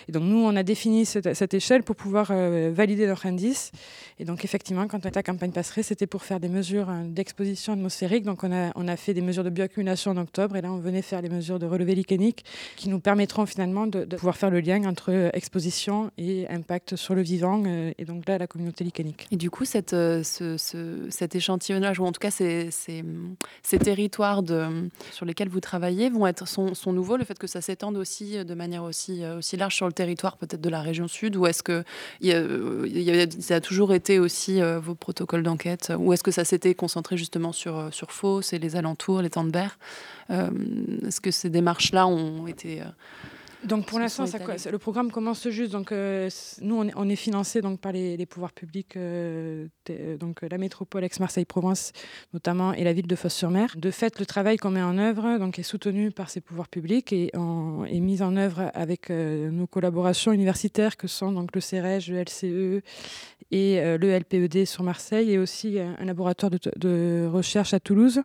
[0.08, 3.72] Et donc nous, on a défini cette, échelle pour pouvoir euh, valider notre indice.
[4.20, 7.04] Et donc effectivement, quand on était à campagne passerée, c'était pour faire des mesures euh,
[7.06, 8.24] d'exposition atmosphérique.
[8.24, 10.78] Donc on a, on a fait des mesures de bioaccumulation en octobre et là on
[10.78, 12.44] venait faire les mesures de relevé lichénique
[12.76, 17.16] qui nous permettront finalement de, pouvoir faire le lien entre euh, exposition et impact sur
[17.16, 19.28] le vivant et donc là la communauté lichénique.
[19.32, 20.58] Et du coup, cette, ce,
[21.10, 24.42] cet échantillonnage, ou en tout cas ces, ces, territoires
[25.12, 28.38] sur lesquels vous travaillez, vont être, sont, sont nouveaux, le fait que ça s'étende aussi
[28.50, 31.46] de manière aussi, euh, aussi large sur le territoire peut-être de la région sud Ou
[31.48, 31.84] est-ce que
[32.32, 36.74] a, ça a toujours été aussi euh, vos protocoles d'enquête Ou est-ce que ça s'était
[36.74, 38.10] concentré justement sur, euh, sur
[38.52, 39.78] et les alentours, les temps de berre?
[40.30, 42.84] Est-ce que ces démarches-là ont été
[43.66, 45.72] donc pour l'instant, le programme commence juste.
[45.72, 46.30] Donc euh,
[46.62, 51.92] nous, on est, financé donc par les, pouvoirs publics, euh, euh, donc la métropole Aix-Marseille-Provence
[52.34, 53.76] notamment et la ville de Fos-sur-Mer.
[53.76, 57.12] De fait, le travail qu'on met en œuvre donc est soutenu par ces pouvoirs publics
[57.12, 62.22] et est mis en œuvre avec nos collaborations universitaires que sont donc le CEREG, le
[62.22, 62.84] LCE
[63.52, 68.22] et le LPED sur Marseille et aussi un laboratoire de, recherche à Toulouse,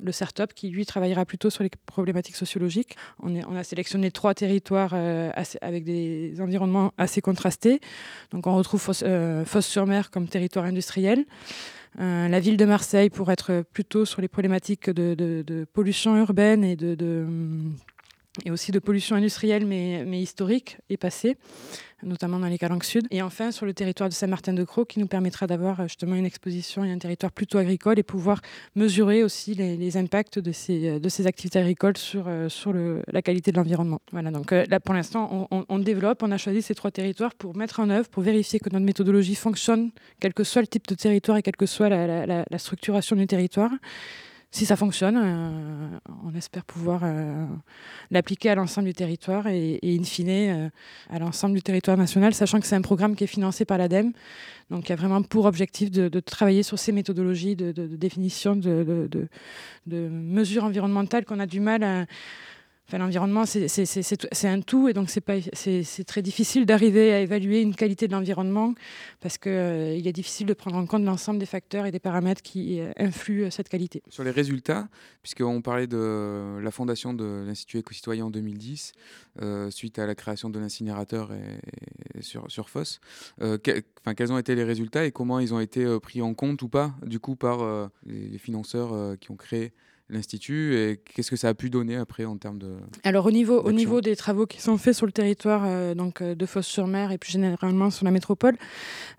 [0.00, 2.96] le CERTOP, qui lui travaillera plutôt sur les problématiques sociologiques.
[3.22, 7.80] On, a sélectionné trois territoires euh, avec des environnements assez contrastés.
[8.30, 11.24] Donc on retrouve euh, Fosse-sur-Mer comme territoire industriel.
[12.00, 16.76] Euh, la ville de Marseille pour être plutôt sur les problématiques de, pollution urbaine et
[16.76, 17.26] de,
[18.44, 21.36] et aussi de pollution industrielle mais, historique et passée
[22.04, 23.06] notamment dans les Calanques Sud.
[23.12, 26.84] Et enfin, sur le territoire de Saint-Martin-de-Croix, qui nous permettra d'avoir euh, justement une exposition
[26.84, 28.40] et un territoire plutôt agricole et pouvoir
[28.74, 33.04] mesurer aussi les, impacts de ces, euh, de ces activités agricoles sur, euh, sur le,
[33.06, 34.00] la qualité de l'environnement.
[34.10, 37.80] Voilà, donc là, pour l'instant, on, développe, on a choisi ces trois territoires pour mettre
[37.80, 41.36] en œuvre, pour vérifier que notre méthodologie fonctionne, quel que soit le type de territoire
[41.36, 43.70] et quelle que soit la structuration du territoire
[44.52, 47.46] si ça fonctionne, euh, on espère pouvoir euh,
[48.10, 50.68] l'appliquer à l'ensemble du territoire et, in fine euh,
[51.08, 54.12] à l'ensemble du territoire national, sachant que c'est un programme qui est financé par l'ADEME.
[54.68, 59.08] Donc y a vraiment pour objectif de, travailler sur ces méthodologies de, définition de,
[59.86, 62.06] mesures environnementales qu'on a du mal à
[62.98, 68.12] l'environnement, c'est un tout, et donc c'est très difficile d'arriver à évaluer une qualité de
[68.12, 68.74] l'environnement
[69.20, 72.42] parce qu'il euh, est difficile de prendre en compte l'ensemble des facteurs et des paramètres
[72.42, 74.02] qui euh, influent cette qualité.
[74.08, 74.88] Sur les résultats,
[75.22, 78.92] puisqu'on parlait de la fondation de l'Institut éco-citoyen en 2010,
[79.40, 81.30] euh, suite à la création de l'incinérateur
[82.20, 83.00] sur, sur Foss,
[83.62, 86.94] quels ont été les résultats et comment ils ont été pris en compte ou pas,
[87.04, 89.72] du coup, par les financeurs qui ont créé
[90.08, 92.76] l'Institut et qu'est-ce que ça a pu donner après en termes de...
[93.04, 96.20] Alors au niveau, au niveau des travaux qui sont faits sur le territoire euh, donc,
[96.20, 98.56] euh, de Fosse-sur-Mer et plus généralement sur la métropole,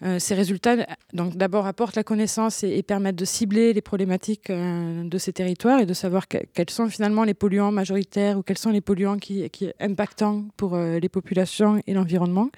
[0.04, 5.18] euh, ces résultats donc, d'abord apportent la connaissance et, permettent de cibler les problématiques de
[5.18, 8.82] ces territoires et de savoir quels sont finalement les polluants majoritaires ou quels sont les
[8.82, 12.50] polluants qui, qui impactants pour les populations et l'environnement.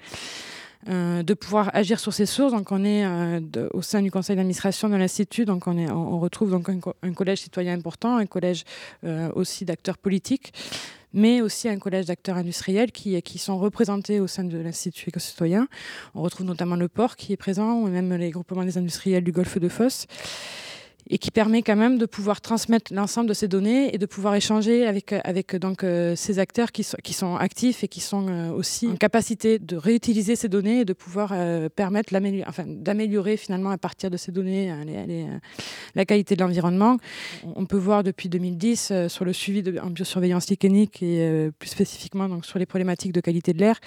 [0.88, 2.52] Euh, de pouvoir agir sur ces sources.
[2.52, 3.40] Donc, on est euh,
[3.72, 8.16] au sein du conseil d'administration de l'Institut, donc on, retrouve donc un, collège citoyen important,
[8.16, 8.62] un collège
[9.02, 10.52] euh, aussi d'acteurs politiques,
[11.12, 15.66] mais aussi un collège d'acteurs industriels qui, qui sont représentés au sein de l'Institut éco-citoyen.
[16.14, 19.32] On retrouve notamment le port qui est présent, ou même les groupements des industriels du
[19.32, 20.06] golfe de Fosse.
[21.08, 24.34] Et qui permet quand même de pouvoir transmettre l'ensemble de ces données et de pouvoir
[24.34, 25.84] échanger avec, avec donc,
[26.16, 30.80] ces acteurs qui sont, actifs et qui sont aussi en capacité de réutiliser ces données
[30.80, 31.32] et de pouvoir
[31.74, 32.14] permettre
[32.46, 34.72] enfin, d'améliorer finalement à partir de ces données
[35.94, 36.98] la qualité de l'environnement.
[37.54, 42.28] On peut voir depuis 2010 sur le suivi de, en biosurveillance lichenique et plus spécifiquement
[42.28, 43.80] donc, sur les problématiques de qualité de l'air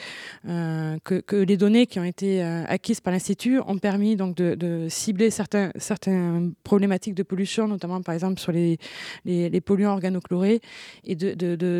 [1.03, 6.53] que, les données qui ont été acquises par l'Institut ont permis donc, de, cibler certaines
[6.63, 8.77] problématiques de pollution, notamment par exemple sur les,
[9.25, 10.61] les, polluants organochlorés,
[11.05, 11.79] et d'impliquer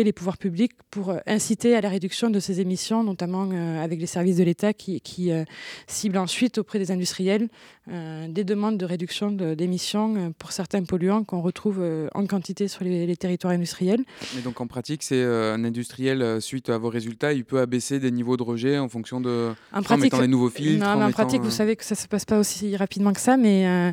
[0.00, 3.82] de, de, les pouvoirs publics pour inciter à la réduction de ces émissions, notamment euh,
[3.82, 5.44] avec les services de l'État qui, qui euh,
[5.86, 7.48] ciblent ensuite auprès des industriels
[7.90, 11.82] euh, des demandes de réduction d'émissions pour certains polluants qu'on retrouve
[12.14, 14.04] en quantité sur les, territoires industriels.
[14.36, 18.10] Mais donc en pratique, c'est un industriel, suite à vos résultats, il peut abaisser des
[18.10, 19.50] niveaux de rejet en fonction de...
[19.72, 22.24] En, pratique, mettant les nouveaux filtres Non, en, pratique, vous savez que ça se passe
[22.24, 23.92] pas aussi rapidement que ça, mais, euh,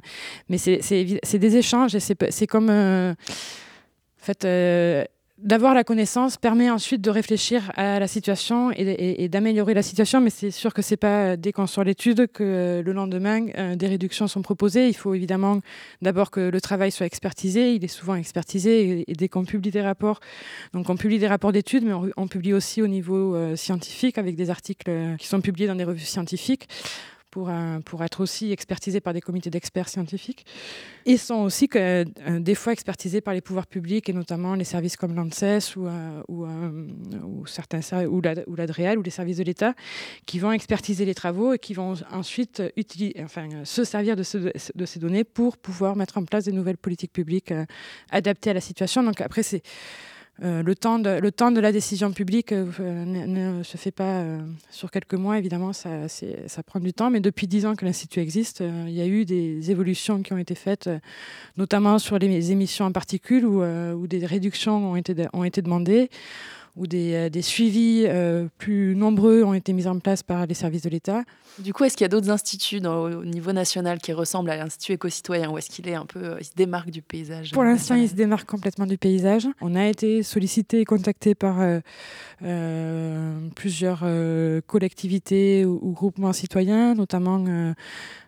[0.50, 2.70] mais c'est des échanges et c'est comme.
[2.70, 5.06] Euh, en fait, euh,
[5.38, 10.32] d'avoir la connaissance permet ensuite de réfléchir à la situation et, d'améliorer la situation, mais
[10.32, 14.41] c'est sûr que c'est pas dès qu'on sort l'étude que le lendemain des réductions sont
[14.41, 14.88] proposées.
[14.88, 15.62] Il faut évidemment
[16.02, 17.76] d'abord que le travail soit expertisé.
[17.76, 20.20] Il est souvent expertisé et, dès qu'on publie des rapports,
[20.74, 24.36] donc on publie des rapports d'études, mais on, on, publie aussi au niveau scientifique avec
[24.36, 26.68] des articles qui sont publiés dans des revues scientifiques
[27.86, 30.46] pour, être aussi expertisés par des comités d'experts scientifiques.
[31.06, 32.06] Ils sont aussi euh,
[32.40, 36.22] des fois expertisés par les pouvoirs publics et notamment les services comme l'ANSES ou, euh,
[36.28, 36.88] ou, euh,
[37.24, 39.74] ou, certains, ou l'ADREAL ou les services de l'État
[40.26, 42.64] qui vont expertiser les travaux et qui vont ensuite
[43.64, 44.24] se servir de,
[44.76, 47.54] de, ces données pour pouvoir mettre en place des nouvelles politiques publiques
[48.10, 49.04] adaptées à la situation.
[49.04, 49.62] Donc après, c'est
[50.44, 52.66] euh, le, temps de, le temps de la décision publique euh,
[53.06, 57.20] ne, se fait pas euh, sur quelques mois, évidemment, ça, ça, prend du temps, mais
[57.20, 60.54] depuis dix ans que l'Institut existe, il y a eu des évolutions qui ont été
[60.56, 60.90] faites,
[61.58, 66.10] notamment sur les émissions en particules, où, des réductions ont été, ont été demandées
[66.78, 68.07] où des, des suivis
[68.57, 71.23] plus nombreux ont été mis en place par les services de l'État.
[71.59, 74.93] Du coup, est-ce qu'il y a d'autres instituts au niveau national qui ressemblent à l'Institut
[74.93, 78.07] éco-citoyen ou est-ce qu'il est un peu, il se démarque du paysage Pour l'instant, il
[78.07, 79.47] se démarque complètement du paysage.
[79.61, 81.80] On a été sollicité et contacté par euh,
[82.43, 87.73] euh, plusieurs euh, collectivités ou, groupements citoyens, notamment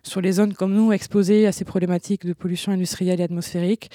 [0.02, 3.90] sur les zones comme nous exposées à ces problématiques de pollution industrielle et atmosphérique.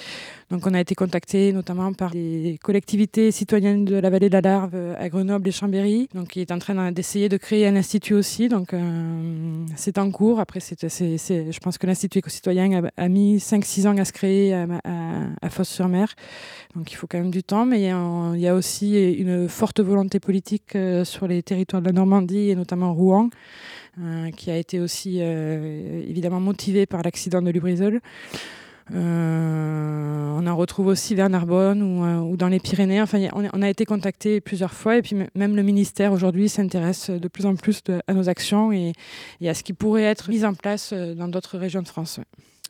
[0.51, 4.41] Donc, on a été contacté notamment par des collectivités citoyennes de la vallée de la
[4.41, 8.13] Larve à Grenoble et Chambéry, donc qui est en train d'essayer de créer un institut
[8.13, 8.47] aussi.
[8.47, 10.39] Donc, euh, c'est en cours.
[10.39, 16.13] Après, je pense que l'Institut éco-citoyen a, mis 5-6 ans à se créer à, Fosse-sur-Mer.
[16.75, 17.65] Donc il faut quand même du temps.
[17.65, 21.93] Mais il y, a, aussi une forte volonté politique euh, sur les territoires de la
[21.93, 23.29] Normandie et notamment Rouen.
[24.03, 28.01] Euh, qui a été aussi évidemment motivée par l'accident de Lubrizol.
[28.93, 33.01] Euh, on en retrouve aussi vers Narbonne ou, euh, dans les Pyrénées.
[33.01, 37.27] Enfin, on, a été contacté plusieurs fois et puis même le ministère aujourd'hui s'intéresse de
[37.27, 38.93] plus en plus à nos actions et,
[39.41, 42.19] et, à ce qui pourrait être mis en place euh, dans d'autres régions de France.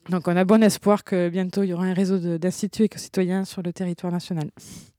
[0.10, 3.64] Donc on a bon espoir que bientôt il y aura un réseau d'instituts éco-citoyens sur
[3.64, 4.51] le territoire national.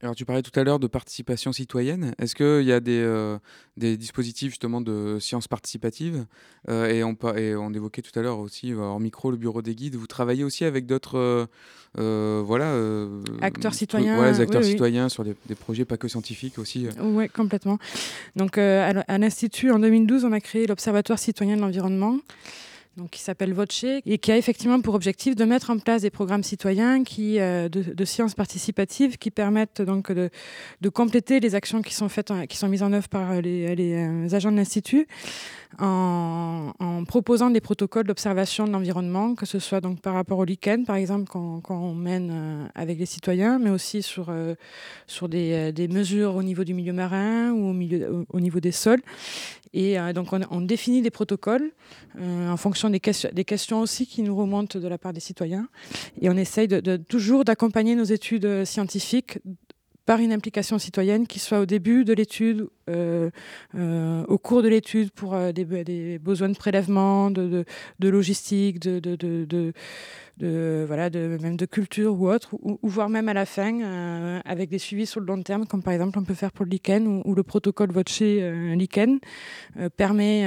[0.02, 2.12] Alors tu parlais tout à l'heure de participation citoyenne.
[2.18, 3.38] Est-ce qu'il y a des, euh,
[3.76, 6.26] des, dispositifs justement de sciences participatives?
[6.68, 9.62] Euh, et, on, et, on, évoquait tout à l'heure aussi euh, en micro le bureau
[9.62, 9.94] des guides.
[9.94, 11.48] Vous travaillez aussi avec d'autres
[11.94, 12.74] voilà,
[13.42, 16.88] acteurs citoyens, ouais, acteurs citoyens sur des, des, projets pas que scientifiques aussi.
[17.00, 17.78] Oui, complètement.
[18.34, 22.18] Donc à l'Institut en 2012 on a créé l'Observatoire citoyen de l'environnement
[22.96, 26.10] donc qui s'appelle Voce et qui a effectivement pour objectif de mettre en place des
[26.10, 30.30] programmes citoyens qui, euh, de, de, sciences participatives qui permettent donc de,
[30.80, 33.94] de, compléter les actions qui sont faites, qui sont mises en œuvre par les, les
[33.94, 35.06] euh, agents de l'institut
[35.78, 40.84] en, proposant des protocoles d'observation de l'environnement, que ce soit donc par rapport au lichen,
[40.84, 44.32] par exemple, qu'on mène euh, avec les citoyens, mais aussi sur,
[45.06, 48.72] sur des, des, mesures au niveau du milieu marin ou au, milieu, au, niveau des
[48.72, 49.02] sols.
[49.72, 51.70] Et donc on, on, définit des protocoles
[52.18, 55.68] en fonction des questions aussi qui nous remontent de la part des citoyens.
[56.20, 59.38] Et on essaye de, toujours d'accompagner nos études scientifiques
[60.06, 63.30] par une implication citoyenne qui soit au début de l'étude, euh,
[63.74, 67.64] euh, au cours de l'étude pour euh, des, besoins de prélèvement, de,
[68.00, 69.72] logistique, de,
[70.44, 74.68] voilà, de, même de culture ou autre, ou, voire même à la fin, euh, avec
[74.68, 77.22] des suivis sur le long terme, comme par exemple on peut faire pour le lichen,
[77.24, 79.18] où, le protocole Voce euh, lichen
[79.78, 80.44] euh, permet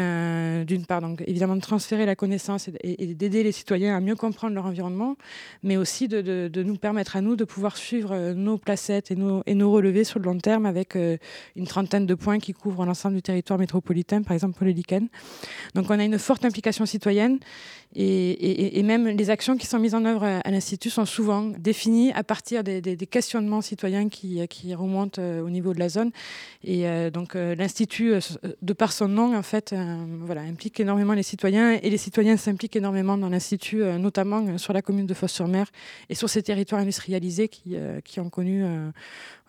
[0.65, 4.53] d'une part donc, évidemment de transférer la connaissance et, d'aider les citoyens à mieux comprendre
[4.53, 5.15] leur environnement,
[5.63, 9.41] mais aussi de, de, nous permettre à nous de pouvoir suivre nos placettes et nos,
[9.45, 10.95] et nos relevés sur le long terme avec
[11.55, 15.07] une trentaine de points qui couvrent l'ensemble du territoire métropolitain, par exemple pour le lichen.
[15.75, 17.39] Donc on a une forte implication citoyenne
[17.95, 22.23] et, même les actions qui sont mises en œuvre à, l'Institut sont souvent définies à
[22.23, 26.11] partir des, questionnements citoyens qui, remontent euh, au niveau de la zone.
[26.63, 28.13] Et euh, donc euh, l'Institut,
[28.61, 33.17] de par son nom, en fait, implique énormément les citoyens et les citoyens s'impliquent énormément
[33.17, 35.65] dans l'Institut, notamment sur la commune de Fos-sur-Mer
[36.09, 38.63] et sur ces territoires industrialisés qui ont connu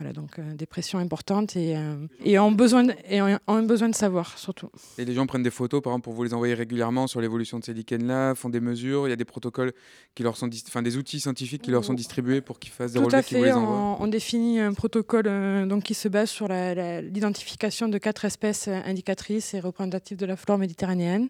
[0.01, 1.77] voilà, donc des pressions importantes et,
[2.25, 4.71] et, ont besoin de, et ont, besoin de savoir surtout.
[4.97, 7.59] Et les gens prennent des photos, par exemple, pour vous les envoyer régulièrement sur l'évolution
[7.59, 9.73] de ces lichens-là font des mesures, il y a des protocoles
[10.15, 12.99] qui leur sont, enfin des outils scientifiques qui leur sont distribués pour qu'ils fassent des
[12.99, 13.99] relevés qui vous les envoient.
[14.01, 18.69] On, on définit un protocole euh, donc qui se base sur l'identification de quatre espèces
[18.69, 21.29] euh, indicatrices et représentatives de la flore méditerranéenne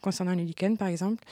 [0.00, 1.22] concernant les lichens par exemple.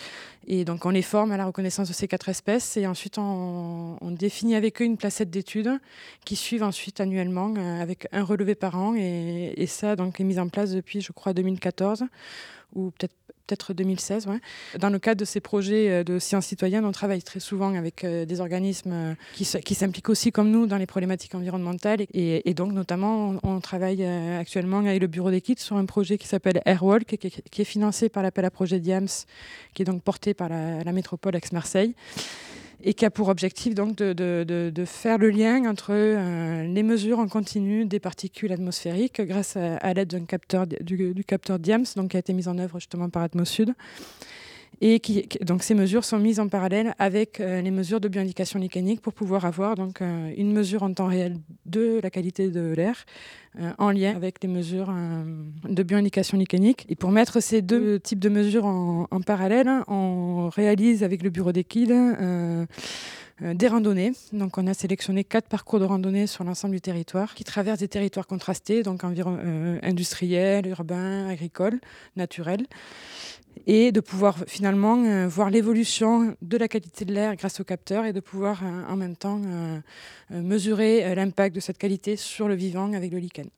[0.47, 3.97] Et donc on les forme à la reconnaissance de ces quatre espèces et ensuite on,
[4.11, 5.81] définit avec eux une placette d'études
[6.25, 10.39] qui suivent ensuite annuellement euh, avec un relevé par an et, ça donc est mis
[10.39, 12.05] en place depuis je crois 2014
[12.75, 13.15] ou peut-être
[13.47, 14.27] peut-être 2016.
[14.27, 14.41] Ouais.
[14.79, 18.05] Dans le cadre de ces projets euh, de sciences citoyennes, on travaille très souvent avec
[18.05, 22.07] euh, des organismes euh, qui, s'impliquent aussi comme nous dans les problématiques environnementales.
[22.13, 26.61] Et, donc, notamment, on, travaille actuellement avec le bureau d'équipe sur un projet qui s'appelle
[26.67, 29.09] Airwalk, qui, est financé par l'appel à projet DIAMS,
[29.73, 31.95] qui est donc porté par la métropole Aix-Marseille
[32.83, 36.83] et qui a pour objectif donc de, de, de, faire le lien entre euh, les
[36.83, 42.11] mesures en continu des particules atmosphériques grâce à, l'aide d'un capteur du, capteur DIAMS donc
[42.11, 43.75] qui a été mis en œuvre justement par Atmosud
[44.81, 48.59] et qui, donc ces mesures sont mises en parallèle avec euh, les mesures de bioindication
[48.59, 52.75] mécanique pour pouvoir avoir donc euh, une mesure en temps réel de la qualité de
[52.75, 53.05] l'air
[53.61, 54.93] euh, en lien avec les mesures
[55.69, 56.87] de bioindication mécanique.
[56.89, 61.53] Et pour mettre ces deux types de mesures en, parallèle, on réalise avec le bureau
[61.53, 61.95] d'équide
[63.41, 64.13] des randonnées.
[64.33, 67.89] Donc, on a sélectionné quatre parcours de randonnée sur l'ensemble du territoire qui traversent des
[67.89, 69.39] territoires contrastés, donc environ
[69.83, 71.81] industriels, urbains, agricoles,
[72.17, 72.67] naturels
[73.67, 78.05] et de pouvoir finalement euh, voir l'évolution de la qualité de l'air grâce au capteur
[78.05, 79.81] et de pouvoir euh, en même temps euh,
[80.31, 83.49] mesurer l'impact de cette qualité sur le vivant avec le lichen.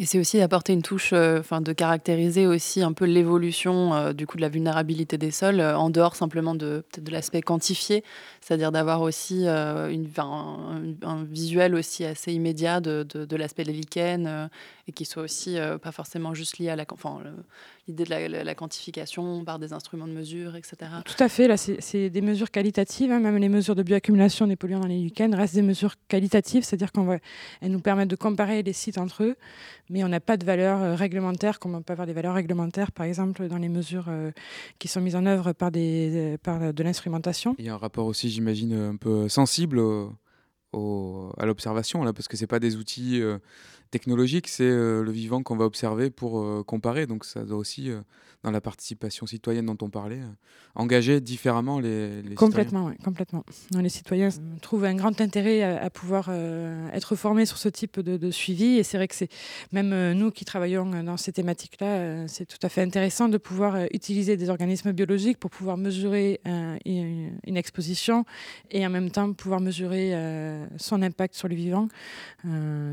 [0.00, 4.36] Et c'est aussi d'apporter une touche, enfin de caractériser aussi un peu l'évolution du coup
[4.36, 8.04] de la vulnérabilité des sols en dehors simplement de de l'aspect quantifié,
[8.40, 9.88] c'est-à-dire d'avoir aussi un,
[11.28, 14.48] visuel aussi assez immédiat de, de, l'aspect des lichens
[14.88, 17.22] et qui soit aussi pas forcément juste lié à la, enfin,
[17.86, 20.76] l'idée de la, quantification par des instruments de mesure, etc.
[21.04, 23.20] Tout à fait, là c'est des mesures qualitatives, hein.
[23.20, 26.90] même les mesures de bioaccumulation des polluants dans les lichens restent des mesures qualitatives, c'est-à-dire
[26.92, 29.36] qu'elles nous permettent de comparer les sites entre eux,
[29.90, 32.92] mais on n'a pas de valeur euh, réglementaire, comme on peut avoir des valeurs réglementaires,
[32.92, 34.30] par exemple, dans les mesures euh,
[34.78, 37.54] qui sont mises en œuvre par, des, par de l'instrumentation.
[37.58, 42.28] Il y a un rapport aussi, j'imagine, un peu sensible au, à l'observation, là, parce
[42.28, 43.20] que ce pas des outils...
[43.20, 43.38] Euh,
[43.90, 47.06] technologique, c'est euh, le vivant qu'on va observer pour euh, comparer.
[47.06, 48.00] Donc ça doit aussi, euh,
[48.42, 50.20] dans la participation citoyenne dont on parlait,
[50.74, 53.04] engager différemment les, les complètement, citoyens.
[53.04, 53.44] complètement.
[53.72, 54.28] les citoyens
[54.62, 56.30] trouvent un grand intérêt à, pouvoir
[56.92, 58.78] être formés sur ce type de, suivi.
[58.78, 59.28] Et c'est vrai que c'est
[59.72, 64.36] même nous qui travaillons dans ces thématiques-là, c'est tout à fait intéressant de pouvoir utiliser
[64.36, 68.24] des organismes biologiques pour pouvoir mesurer une exposition
[68.70, 70.12] et en même temps pouvoir mesurer
[70.76, 71.88] son impact sur le vivant.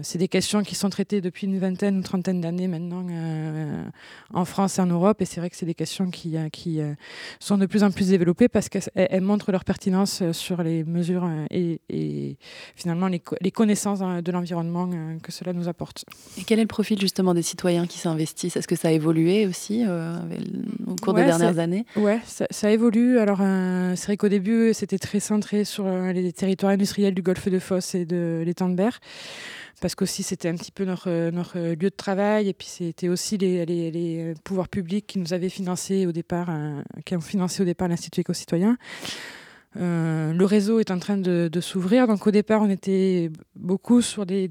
[0.02, 3.84] c'est des questions qui sont traités depuis une vingtaine ou trentaine d'années maintenant euh,
[4.34, 5.22] en France et en Europe.
[5.22, 6.94] Et c'est vrai que c'est des questions qui, euh, qui euh,
[7.40, 12.38] sont de plus en plus développées parce qu'elles montrent leur pertinence sur les mesures et,
[12.76, 14.90] finalement les, les, connaissances de l'environnement
[15.22, 16.06] que cela nous apporte.
[16.38, 18.58] Et quel est le profil justement des citoyens qui s'investissent?
[18.58, 21.86] Est-ce que ça a évolué aussi au cours des dernières années?
[21.96, 23.20] Oui, ça, ça, évolue.
[23.20, 23.40] Alors
[23.96, 27.96] c'est vrai qu'au début, c'était très centré sur les territoires industriels du golfe de Fos
[27.96, 29.00] et de l'étang de Berre
[29.82, 33.38] parce qu'aussi c'était un petit peu notre, notre lieu de travail et puis c'était aussi
[33.38, 36.50] les, les, pouvoirs publics qui nous avaient financé au départ,
[37.06, 38.78] qui ont financé au départ l'Institut éco-citoyen.
[39.78, 42.08] Euh, le réseau est en train de, s'ouvrir.
[42.08, 44.48] Donc au départ, on était beaucoup sur des,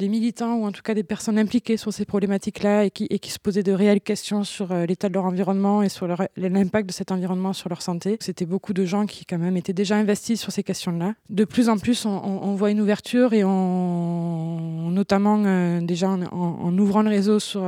[0.00, 3.62] militants ou en tout cas des personnes impliquées sur ces problématiques-là et qui, se posaient
[3.62, 6.06] de réelles questions sur euh, l'état de leur environnement et sur
[6.36, 8.16] l'impact de cet environnement sur leur santé.
[8.20, 11.14] C'était beaucoup de gens qui quand même étaient déjà investis sur ces questions-là.
[11.30, 17.10] De plus en plus, on, voit une ouverture et notamment euh, déjà en, ouvrant le
[17.10, 17.64] réseau sur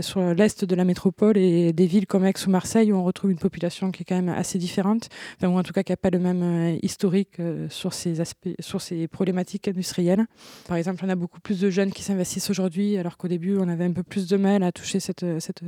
[0.00, 3.30] sur l'est de la métropole et des villes comme Aix ou Marseille où on retrouve
[3.30, 5.96] une population qui est quand même assez différente enfin, ou en tout cas qui n'a
[5.96, 10.26] pas le même historique sur ces aspects, sur ces problématiques industrielles.
[10.68, 13.68] Par exemple, on a beaucoup plus de jeunes qui s'investissent aujourd'hui, alors qu'au début, on
[13.68, 15.62] avait un peu plus de mal à toucher cette, cette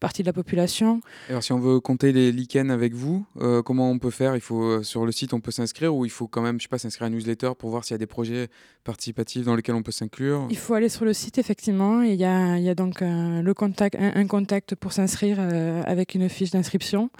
[0.00, 1.00] partie de la population.
[1.28, 3.26] Alors, si on veut compter les lichens avec vous,
[3.64, 4.34] comment on peut faire?
[4.34, 6.68] Il faut sur le site, on peut s'inscrire ou il faut quand même, je sais
[6.68, 8.48] pas, s'inscrire à une newsletter pour voir s'il y a des projets
[8.84, 10.46] participatifs dans lesquels on peut s'inclure?
[10.50, 12.02] Il faut aller sur le site, effectivement.
[12.02, 15.82] Il y a, il y a donc un, le contact, un, contact pour s'inscrire euh,
[15.86, 17.10] avec une fiche d'inscription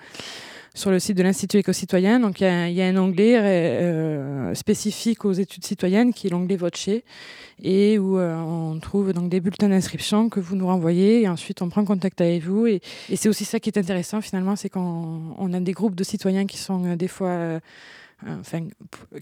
[0.75, 2.21] sur le site de l'Institut éco-citoyen.
[2.21, 6.91] Donc il y, a, un onglet euh, spécifique aux études citoyennes qui est l'onglet Voce
[7.63, 11.63] et où euh, on trouve donc des bulletins d'inscription que vous nous renvoyez et ensuite
[11.63, 12.67] on prend contact avec vous.
[12.67, 12.81] Et,
[13.15, 16.59] c'est aussi ça qui est intéressant finalement, c'est qu'on a des groupes de citoyens qui
[16.59, 17.61] sont des fois
[18.27, 18.69] euh, enfin,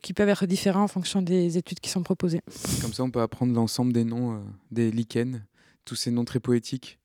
[0.01, 2.41] qui peuvent être différents en fonction des études qui sont proposées.
[2.81, 4.39] Comme ça, on peut apprendre l'ensemble des noms euh,
[4.71, 5.43] des lichens,
[5.85, 6.99] tous ces noms très poétiques.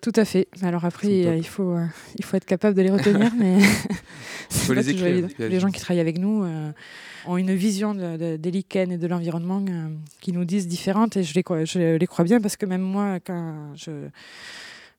[0.00, 0.48] Tout à fait.
[0.62, 1.84] Alors après, il faut, euh,
[2.16, 3.58] il faut être capable de les retenir, mais
[4.50, 5.28] faut les écrire.
[5.38, 6.46] Les gens qui travaillent avec nous
[7.26, 9.64] ont une vision des lichens et de l'environnement
[10.20, 13.18] qui nous disent différentes, et je les, je les crois bien parce que même moi,
[13.20, 14.08] quand je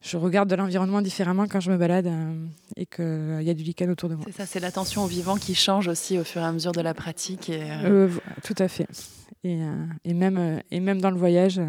[0.02, 2.45] je regarde de l'environnement différemment quand je me balade euh,
[2.78, 4.24] et qu'il euh, y a du lichen autour de moi.
[4.28, 6.82] C'est ça, c'est l'attention au vivant qui change aussi au fur et à mesure de
[6.82, 7.50] la pratique.
[7.50, 8.10] Et, euh,
[8.43, 8.88] tout à fait.
[9.43, 9.60] Et,
[10.06, 11.62] et, même, et même dans le voyage,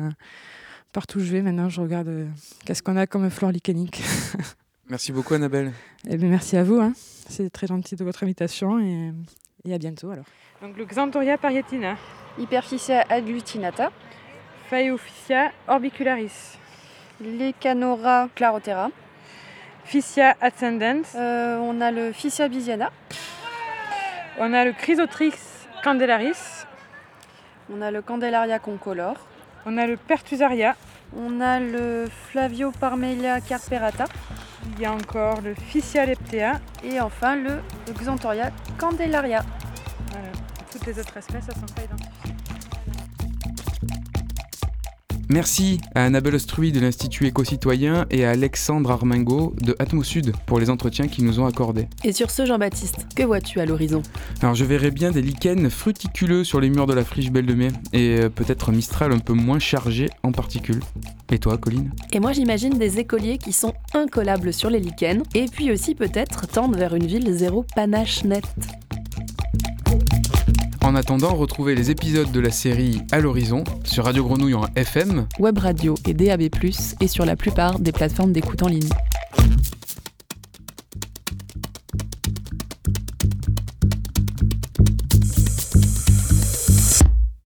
[0.93, 2.29] partout où je vais maintenant, je regarde
[2.65, 4.03] qu'est-ce qu'on a comme flore lichenique.
[4.89, 5.73] merci beaucoup Annabelle.
[6.07, 6.93] Et eh bien, merci à vous, hein.
[6.97, 9.13] c'est très gentil de votre invitation et,
[9.65, 10.25] et à bientôt alors.
[10.63, 11.97] Donc le Xanthoria parietina.
[12.39, 13.91] Hyperficia agglutinata.
[14.69, 16.59] Phaeophycia orbicularis.
[17.21, 18.91] Lecanora clarotera.
[19.85, 21.15] Physia ascendens.
[21.15, 22.91] Euh, on a le Physia bisiana.
[24.39, 25.33] On a le Chrysotrix
[25.83, 26.67] candelaris.
[27.73, 29.17] On a le Candelaria concolor.
[29.67, 30.75] On a le Pertusaria.
[31.17, 34.05] On a le Flavio Parmelia carperata.
[34.73, 36.61] Il y a encore le Physia leptea.
[36.83, 37.61] Et enfin le
[37.93, 39.45] Xanthoria candelaria.
[40.11, 40.29] Voilà.
[40.71, 42.30] Toutes les autres espèces, elles sont pas identifiées.
[45.33, 50.71] Merci à Annabelle Ostruy de l'Institut Éco-Citoyen et à Alexandre Armingo de Atmosud pour les
[50.71, 51.87] entretiens qu'ils nous ont accordés.
[52.03, 54.03] Et sur ce, Jean-Baptiste, que vois-tu à l'horizon?
[54.43, 57.55] Alors je verrai bien des lichens fruticuleux sur les murs de la friche Belle de
[57.55, 60.81] Mai et euh, peut-être Mistral un peu moins chargé en particules.
[61.31, 61.93] Et toi, Colline?
[62.13, 66.49] Et moi, j'imagine des écoliers qui sont incollables sur les lichens et puis aussi peut-être
[66.49, 68.45] tendre vers une ville zéro panache net.
[70.91, 75.29] En attendant, retrouvez les épisodes de la série À l'horizon sur Radio Grenouille en FM,
[75.39, 76.51] Web Radio et DAB+,
[77.01, 78.89] et sur la plupart des plateformes d'écoute en ligne.